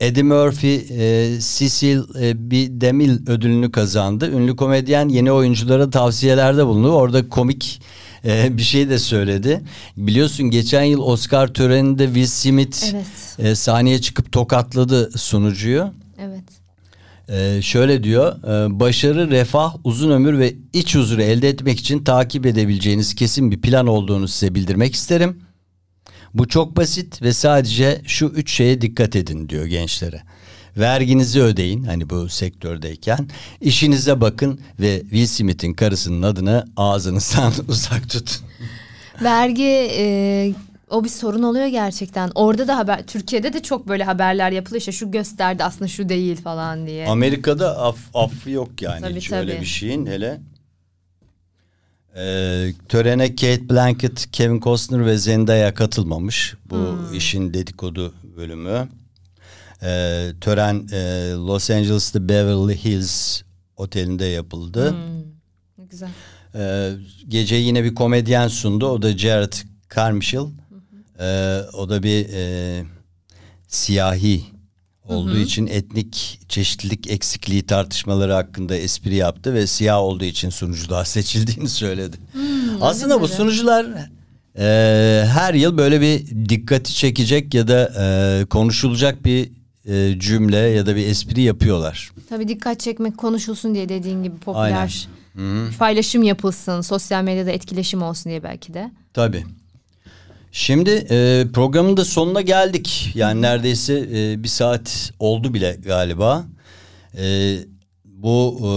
[0.01, 2.81] Eddie Murphy, e, Cecil e, B.
[2.81, 4.31] DeMille ödülünü kazandı.
[4.31, 6.91] Ünlü komedyen yeni oyunculara tavsiyelerde bulundu.
[6.93, 7.83] Orada komik
[8.25, 9.61] e, bir şey de söyledi.
[9.97, 13.07] Biliyorsun geçen yıl Oscar töreninde Will Smith Evet.
[13.39, 15.91] e, sahneye çıkıp tokatladı sunucuyu.
[16.19, 16.45] Evet.
[17.29, 22.47] Ee, şöyle diyor, e, başarı, refah, uzun ömür ve iç huzuru elde etmek için takip
[22.47, 25.41] edebileceğiniz kesin bir plan olduğunu size bildirmek isterim.
[26.35, 30.23] Bu çok basit ve sadece şu üç şeye dikkat edin diyor gençlere.
[30.77, 33.29] Verginizi ödeyin hani bu sektördeyken.
[33.61, 38.47] işinize bakın ve Will Smith'in karısının adını ağzınızdan uzak tutun.
[39.23, 40.53] Vergi e,
[40.91, 42.31] o bir sorun oluyor gerçekten.
[42.35, 46.37] Orada da haber Türkiye'de de çok böyle haberler yapılıyor işte şu gösterdi aslında şu değil
[46.37, 47.09] falan diye.
[47.09, 49.61] Amerika'da af, affı yok yani Tabii, hiç öyle tabii.
[49.61, 50.41] bir şeyin hele.
[52.17, 56.55] Ee, törene Kate Blanchett, Kevin Costner ve Zendaya katılmamış.
[56.71, 57.15] Bu Hmm.
[57.15, 58.89] işin dedikodu bölümü.
[59.83, 63.43] Ee, tören e, Los Angeles'ta Beverly Hills
[63.77, 64.91] otelinde yapıldı.
[64.91, 65.87] Hmm.
[65.91, 66.09] Güzel.
[66.55, 66.93] Ee,
[67.29, 68.87] gece yine bir komedyen sundu.
[68.89, 69.53] O da Jared
[69.95, 70.47] Carmichael.
[71.21, 72.85] Ee, o da bir e,
[73.69, 74.45] siyahi
[75.11, 81.69] olduğu için etnik çeşitlilik eksikliği tartışmaları hakkında espri yaptı ve siyah olduğu için sunuculuğa seçildiğini
[81.69, 82.17] söyledi.
[82.81, 83.87] Aslında bu sunucular
[84.59, 84.65] e,
[85.27, 89.51] her yıl böyle bir dikkati çekecek ya da e, konuşulacak bir
[89.87, 92.11] e, cümle ya da bir espri yapıyorlar.
[92.29, 94.77] Tabii dikkat çekmek konuşulsun diye dediğin gibi Aynen.
[94.77, 95.09] popüler
[95.79, 98.91] paylaşım yapılsın, sosyal medyada etkileşim olsun diye belki de.
[99.15, 99.45] Tabii.
[100.53, 103.13] Şimdi e, programın da sonuna geldik.
[103.15, 106.45] Yani neredeyse e, bir saat oldu bile galiba.
[107.19, 107.57] E,
[108.05, 108.71] bu e,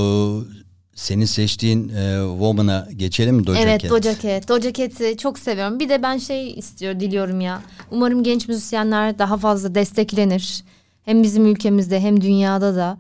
[0.96, 3.92] senin seçtiğin e, Woman'a geçelim Doja evet Cat?
[3.92, 4.50] Doja Cat.
[4.50, 5.80] Doja Cat'i çok seviyorum.
[5.80, 7.62] Bir de ben şey istiyor diliyorum ya.
[7.92, 10.64] Umarım genç müzisyenler daha fazla desteklenir.
[11.06, 12.98] Hem bizim ülkemizde hem dünyada da.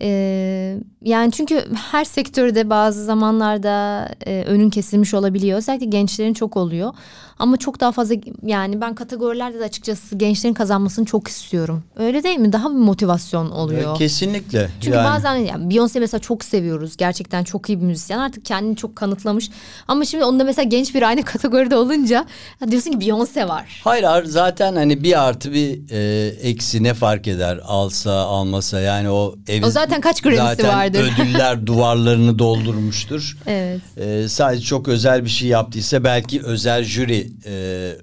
[0.00, 5.58] Ee, yani çünkü her sektörde bazı zamanlarda e, önün kesilmiş olabiliyor.
[5.58, 6.92] Özellikle gençlerin çok oluyor.
[7.38, 11.84] Ama çok daha fazla yani ben kategorilerde de açıkçası gençlerin kazanmasını çok istiyorum.
[11.96, 12.52] Öyle değil mi?
[12.52, 13.94] Daha bir motivasyon oluyor.
[13.94, 14.70] E, Kesinlikle.
[14.80, 15.04] Çünkü yani.
[15.04, 16.96] bazen yani Beyoncé mesela çok seviyoruz.
[16.96, 18.18] Gerçekten çok iyi bir müzisyen.
[18.18, 19.50] Artık kendini çok kanıtlamış.
[19.88, 22.26] Ama şimdi onda mesela genç bir aynı kategoride olunca
[22.70, 23.80] diyorsun ki Beyoncé var.
[23.84, 29.34] Hayır zaten hani bir artı bir e, eksi ne fark eder alsa almasa yani o
[29.48, 31.12] evin O zaten kaç Grammy'si zaten vardır?
[31.18, 33.36] ödüller duvarlarını doldurmuştur.
[33.46, 33.80] Evet.
[33.96, 37.50] E, sadece çok özel bir şey yaptıysa belki özel jüri e,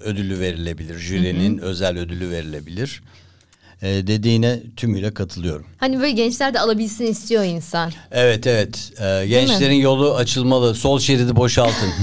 [0.00, 0.98] ödülü verilebilir.
[0.98, 3.02] Jürinin özel ödülü verilebilir.
[3.82, 5.66] E, dediğine tümüyle katılıyorum.
[5.78, 7.92] Hani böyle gençler de alabilsin istiyor insan.
[8.10, 11.88] Evet evet E, gençlerin yolu açılmalı sol şeridi boşaltın.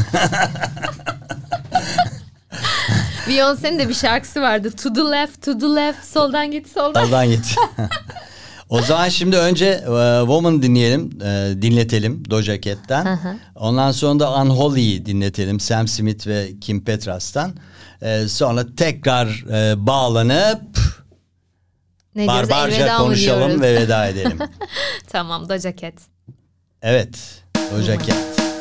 [3.28, 4.72] Beyoncé'nin de bir şarkısı vardı.
[4.72, 6.06] To the left, to the left.
[6.06, 7.04] Soldan git, soldan.
[7.06, 7.56] Oradan git.
[8.74, 13.20] o zaman şimdi önce e, Woman dinleyelim, e, dinletelim Doja Cat'ten.
[13.56, 17.54] Ondan sonra da Unholy'yi dinletelim Sam Smith ve Kim Petras'tan.
[18.02, 20.62] E, sonra tekrar e, bağlanıp
[22.16, 24.40] Ne barbarca konuşalım ve veda edelim.
[25.08, 25.94] Tamam Doja Cat.
[26.82, 28.53] evet, Doja Cat.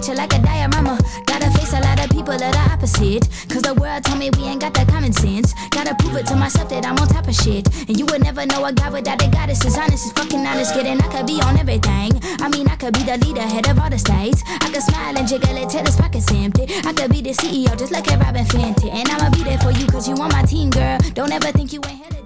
[0.00, 0.98] Picture like a diorama.
[1.26, 3.28] Gotta face a lot of people that are opposite.
[3.48, 5.52] Cause the world told me we ain't got that common sense.
[5.70, 7.68] Gotta prove it to myself that I'm on top of shit.
[7.86, 10.72] And you would never know a guy without a goddess is honest, is fucking honest.
[10.72, 12.12] Kidding, I could be on everything.
[12.40, 14.42] I mean, I could be the leader, head of all the states.
[14.46, 16.64] I could smile and jiggle it till his pockets empty.
[16.84, 18.88] I could be the CEO, just like a Robin Fenty.
[18.88, 20.98] And I'ma be there for you, cause you on my team, girl.
[21.12, 22.19] Don't ever think you ain't hell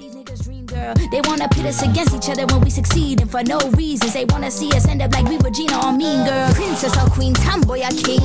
[0.66, 4.14] They wanna pit us against each other when we succeed, and for no reasons.
[4.14, 6.52] They wanna see us end up like we Regina or Mean Girl.
[6.54, 8.22] Princess or Queen, tomboy or king.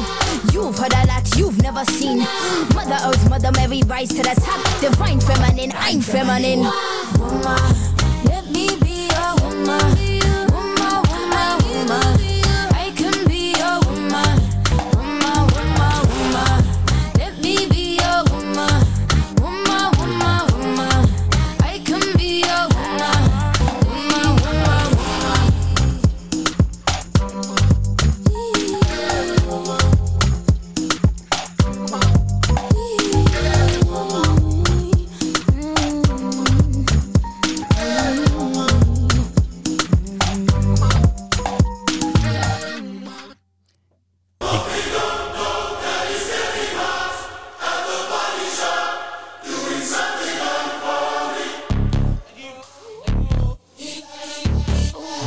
[0.53, 2.19] You've heard a lot you've never seen.
[2.73, 4.61] Mother Earth, Mother Mary, rise to the top.
[4.79, 6.61] Divine feminine, I'm feminine.
[7.19, 7.75] Woman,
[8.25, 9.35] let me be a.
[9.43, 10.08] Woman,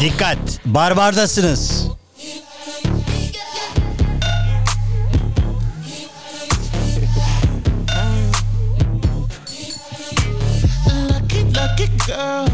[0.03, 0.39] Dikkat!
[0.65, 1.89] Barbardasınız.
[12.07, 12.49] Girl.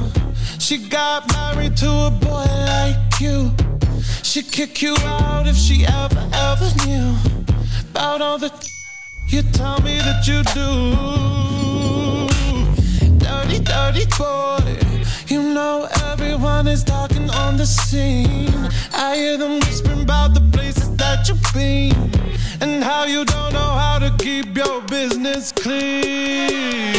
[0.59, 3.51] She got married to a boy like you.
[4.23, 7.17] She'd kick you out if she ever, ever knew
[7.91, 8.51] about all the
[9.29, 10.69] you tell me that you do.
[13.19, 14.79] Dirty, dirty boy.
[15.29, 15.88] You know
[16.39, 18.71] everyone is talking on the scene.
[18.93, 21.93] I hear them whispering about the places that you've been
[22.61, 26.95] and how you don't know how to keep your business clean.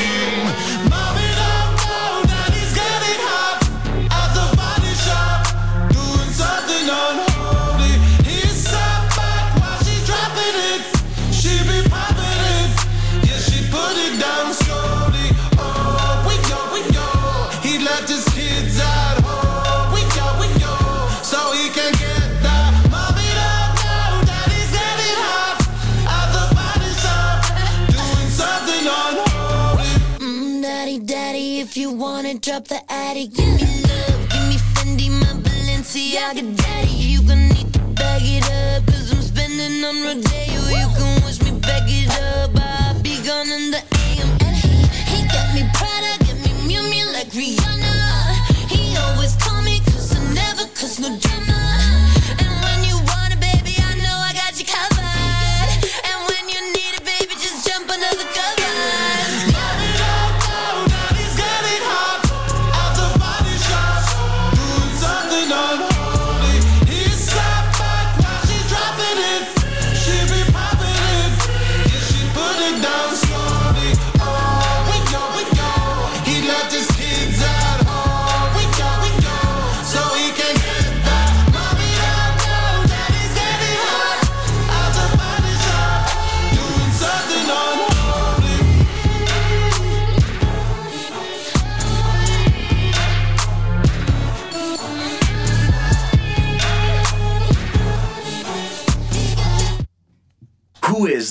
[32.60, 36.88] Wanna the attic, give me love, give me Fendi, my Balenciaga, daddy.
[36.89, 38.79] You gon' need to bag it up,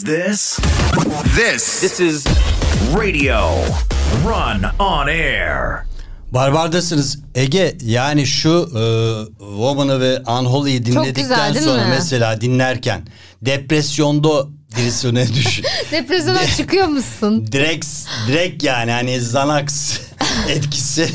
[0.09, 0.59] this?
[1.37, 2.25] This This is
[2.97, 3.51] Radio
[4.25, 5.85] Run on Air.
[6.33, 7.19] Barbardasınız.
[7.35, 8.83] Ege yani şu e,
[9.39, 11.91] Woman'ı ve Unholy'yi dinledikten güzel, değil sonra mi?
[11.91, 13.03] mesela dinlerken
[13.43, 14.47] depresyonda
[14.77, 15.65] birisi ne düşün.
[15.93, 17.47] Depresyona çıkıyor musun?
[17.53, 17.87] direkt
[18.29, 20.01] direkt yani hani Xanax
[20.49, 21.09] etkisi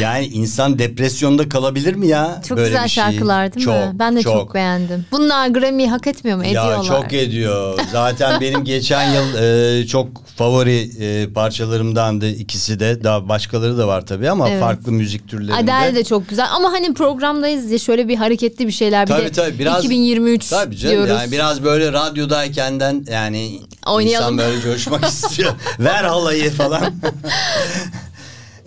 [0.00, 2.42] yani insan depresyonda kalabilir mi ya?
[2.48, 3.04] Çok Böyle güzel bir şey?
[3.04, 3.90] şarkılar değil çok, mi?
[3.94, 5.06] Ben de çok, beğendim.
[5.12, 6.44] Bunlar Grammy hak etmiyor mu?
[6.44, 6.76] Ediyorlar.
[6.76, 7.78] Ya çok ediyor.
[7.92, 13.04] Zaten benim geçen yıl e, çok favori e, parçalarımdandı ikisi de.
[13.04, 14.60] Daha başkaları da var tabii ama Evet.
[14.60, 15.72] farklı müzik türlerinde.
[15.72, 19.24] Adele de çok güzel ama hani programdayız ya şöyle bir hareketli bir şeyler bir Tabii
[19.24, 21.10] de tabii biraz 2023 tabii canım diyoruz.
[21.10, 24.34] yani biraz böyle radyodayken yani Oynayalım.
[24.34, 25.52] insan böyle coşmak istiyor.
[25.78, 26.82] Ver halayı falan.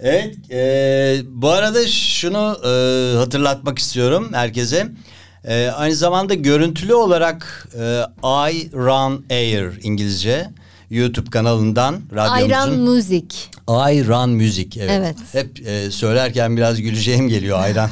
[0.02, 2.70] evet e, bu arada şunu e,
[3.18, 4.88] hatırlatmak istiyorum herkese.
[5.46, 7.82] E, aynı zamanda görüntülü olarak e,
[8.52, 10.50] I Run Air İngilizce
[10.90, 13.50] YouTube kanalından radyomuzun Ayran Müzik.
[13.68, 14.78] Ayran Müzik.
[14.78, 14.92] Evet.
[14.92, 15.18] Evet.
[15.32, 17.90] Hep e, söylerken biraz güleceğim geliyor ayran.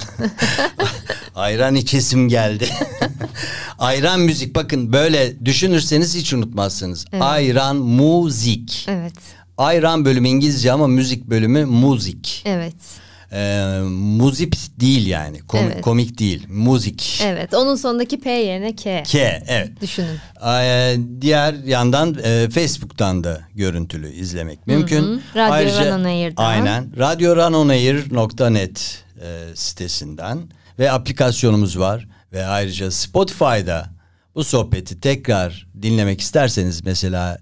[1.36, 2.70] ayran içesim geldi.
[3.80, 7.06] ayran Müzik bakın böyle düşünürseniz hiç unutmazsınız.
[7.20, 8.86] Ayran Müzik.
[8.90, 9.39] Evet.
[9.60, 12.44] Ayran bölümü İngilizce ama müzik bölümü müzik.
[12.46, 12.76] Evet.
[13.32, 15.38] Ee, muzip değil yani.
[15.40, 15.82] Kom- Evet.
[15.82, 16.46] Komik değil.
[16.48, 17.20] Müzik.
[17.24, 17.54] Evet.
[17.54, 19.04] Onun sonundaki P yerine K.
[19.04, 19.82] K evet.
[19.82, 20.18] Düşünün.
[20.48, 25.22] Ee, diğer yandan e, Facebook'tan da görüntülü izlemek mümkün.
[25.36, 26.44] Radyo Run On Air'dan.
[26.46, 26.98] Aynen.
[26.98, 30.40] RadyoRunOnAir.net e, sitesinden
[30.80, 32.08] ve aplikasyonumuz var.
[32.34, 33.90] Ve ayrıca Spotify'da
[34.36, 37.38] bu sohbeti tekrar dinlemek isterseniz mesela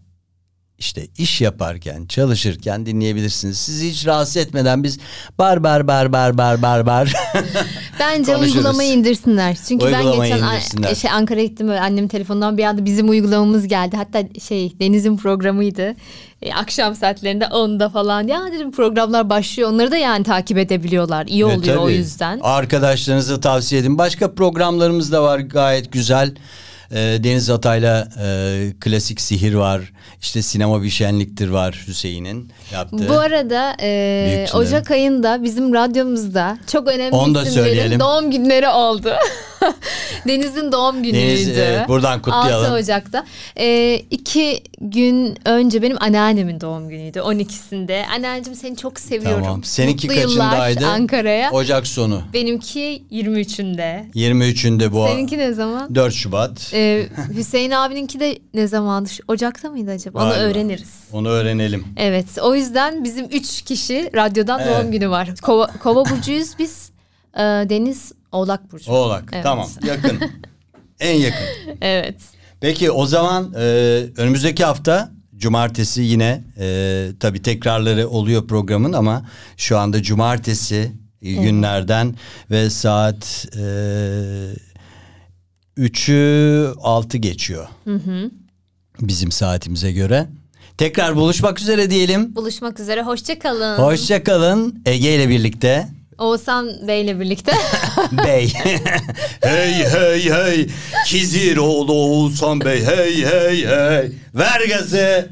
[0.79, 3.57] işte iş yaparken, çalışırken dinleyebilirsiniz.
[3.57, 4.99] Sizi hiç rahatsız etmeden biz
[5.39, 7.13] bar bar bar bar bar bar bar.
[7.99, 9.57] Bence uygulamayı indirsinler.
[9.67, 10.87] Çünkü ben Uygulamayı geçen indirsinler.
[10.87, 13.97] ay- şey Ankara'ya gittim böyle annemin telefonundan bir anda bizim uygulamamız geldi.
[13.97, 15.95] Hatta şey Deniz'in programıydı.
[16.41, 18.27] E, akşam saatlerinde 10'da falan.
[18.27, 19.69] Ya dedim programlar başlıyor.
[19.69, 21.25] Onları da yani takip edebiliyorlar.
[21.27, 21.93] İyi E, oluyor o tabii.
[21.93, 22.39] yüzden.
[22.43, 23.97] Arkadaşlarınıza tavsiye edin.
[23.97, 26.35] Başka programlarımız da var gayet güzel.
[26.91, 29.81] Ee, Deniz Atay'la e, klasik sihir var.
[30.21, 33.09] İşte sinema bir şenliktir var Hüseyin'in yaptığı.
[33.09, 34.47] Bu arada e.
[34.53, 37.99] Ocak ayında bizim radyomuzda çok önemli Onu da söyleyelim.
[37.99, 39.13] doğum günleri oldu.
[40.27, 41.27] Deniz'in doğum günüydü.
[41.27, 42.65] Deniz, evet, buradan kutlayalım.
[42.65, 43.25] 6 Ocak'ta.
[43.59, 48.05] E, iki gün önce benim anneannemin doğum günüydü 12'sinde.
[48.05, 49.43] Anneanneciğim seni çok seviyorum.
[49.43, 49.63] Tamam.
[49.63, 50.87] Seninki Mutlu kaçındaydı?
[50.87, 51.51] Ankara'ya.
[51.51, 52.21] Ocak sonu.
[52.33, 54.11] Benimki 23'ünde.
[54.11, 55.07] 23'ünde bu.
[55.07, 55.95] Seninki ne zaman?
[55.95, 56.73] 4 Şubat.
[56.77, 59.09] Ee, Hüseyin abininki de ne zamandı?
[59.27, 60.23] Ocak'ta mıydı acaba?
[60.23, 60.43] Onu Galiba.
[60.43, 60.93] öğreniriz.
[61.11, 61.85] Onu öğrenelim.
[61.97, 64.71] Evet o yüzden bizim üç kişi radyodan Evet.
[64.75, 65.29] doğum günü var.
[65.41, 66.89] Kova, Kova burcuyuz biz.
[67.35, 68.91] Ee, Deniz Oğlak Burcu.
[68.91, 69.29] Oğlak.
[69.33, 69.43] Evet.
[69.43, 69.69] Tamam.
[69.87, 70.19] Yakın.
[70.99, 71.45] en yakın.
[71.81, 72.15] Evet.
[72.61, 73.59] Peki o zaman e,
[74.17, 79.25] önümüzdeki hafta cumartesi yine e, tabii tekrarları oluyor programın ama
[79.57, 82.15] şu anda cumartesi günlerden
[82.51, 83.61] ve saat e,
[85.77, 87.67] 3'ü 6 geçiyor.
[89.01, 90.27] Bizim saatimize göre.
[90.77, 92.35] Tekrar buluşmak üzere diyelim.
[92.35, 93.01] Buluşmak üzere.
[93.01, 93.77] Hoşça kalın.
[93.77, 94.81] Hoşça kalın.
[94.85, 95.87] Ege ile birlikte.
[96.17, 97.51] Oğuzhan Bey'le birlikte.
[98.25, 98.53] Bey.
[99.41, 100.67] hey hey hey.
[101.05, 102.83] Kiziroğlu Oğuzhan Bey.
[102.85, 104.11] Hey hey hey.
[104.35, 105.29] Ver gazı.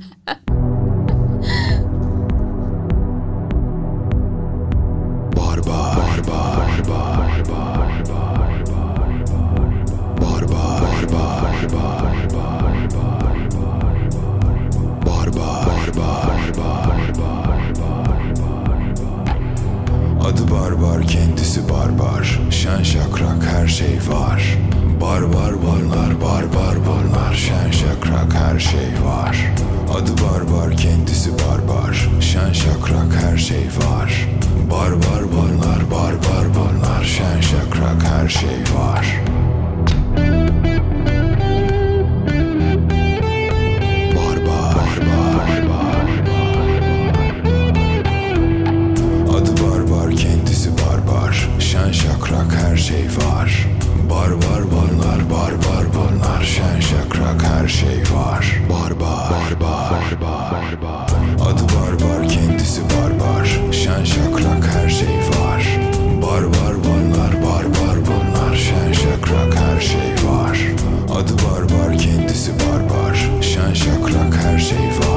[21.86, 24.58] Barbar Şen şakrak her şey var.
[25.02, 29.54] Barbar bunlar barbar bunlar Şen şakrak her şey var.
[29.94, 32.10] Adı barbar kendisi barbar.
[32.20, 34.28] Şen şakrak her şey var.
[34.72, 39.22] Barbar bunlar barbar bunlar Şen şakrak her şey var
[52.76, 53.68] her şey var.
[54.10, 58.62] Barbar bunlar barbar bunlar Şen şakrak her şey var.
[58.70, 61.10] Barbar barbar barbar
[61.42, 65.80] Adı barbar kendisi barbar Şen şakrak her şey var.
[66.22, 70.60] Barbar bunlar barbar bunlar Şen şakrak her şey var.
[71.16, 75.15] Adı barbar kendisi barbar Şen şakrak her şey var.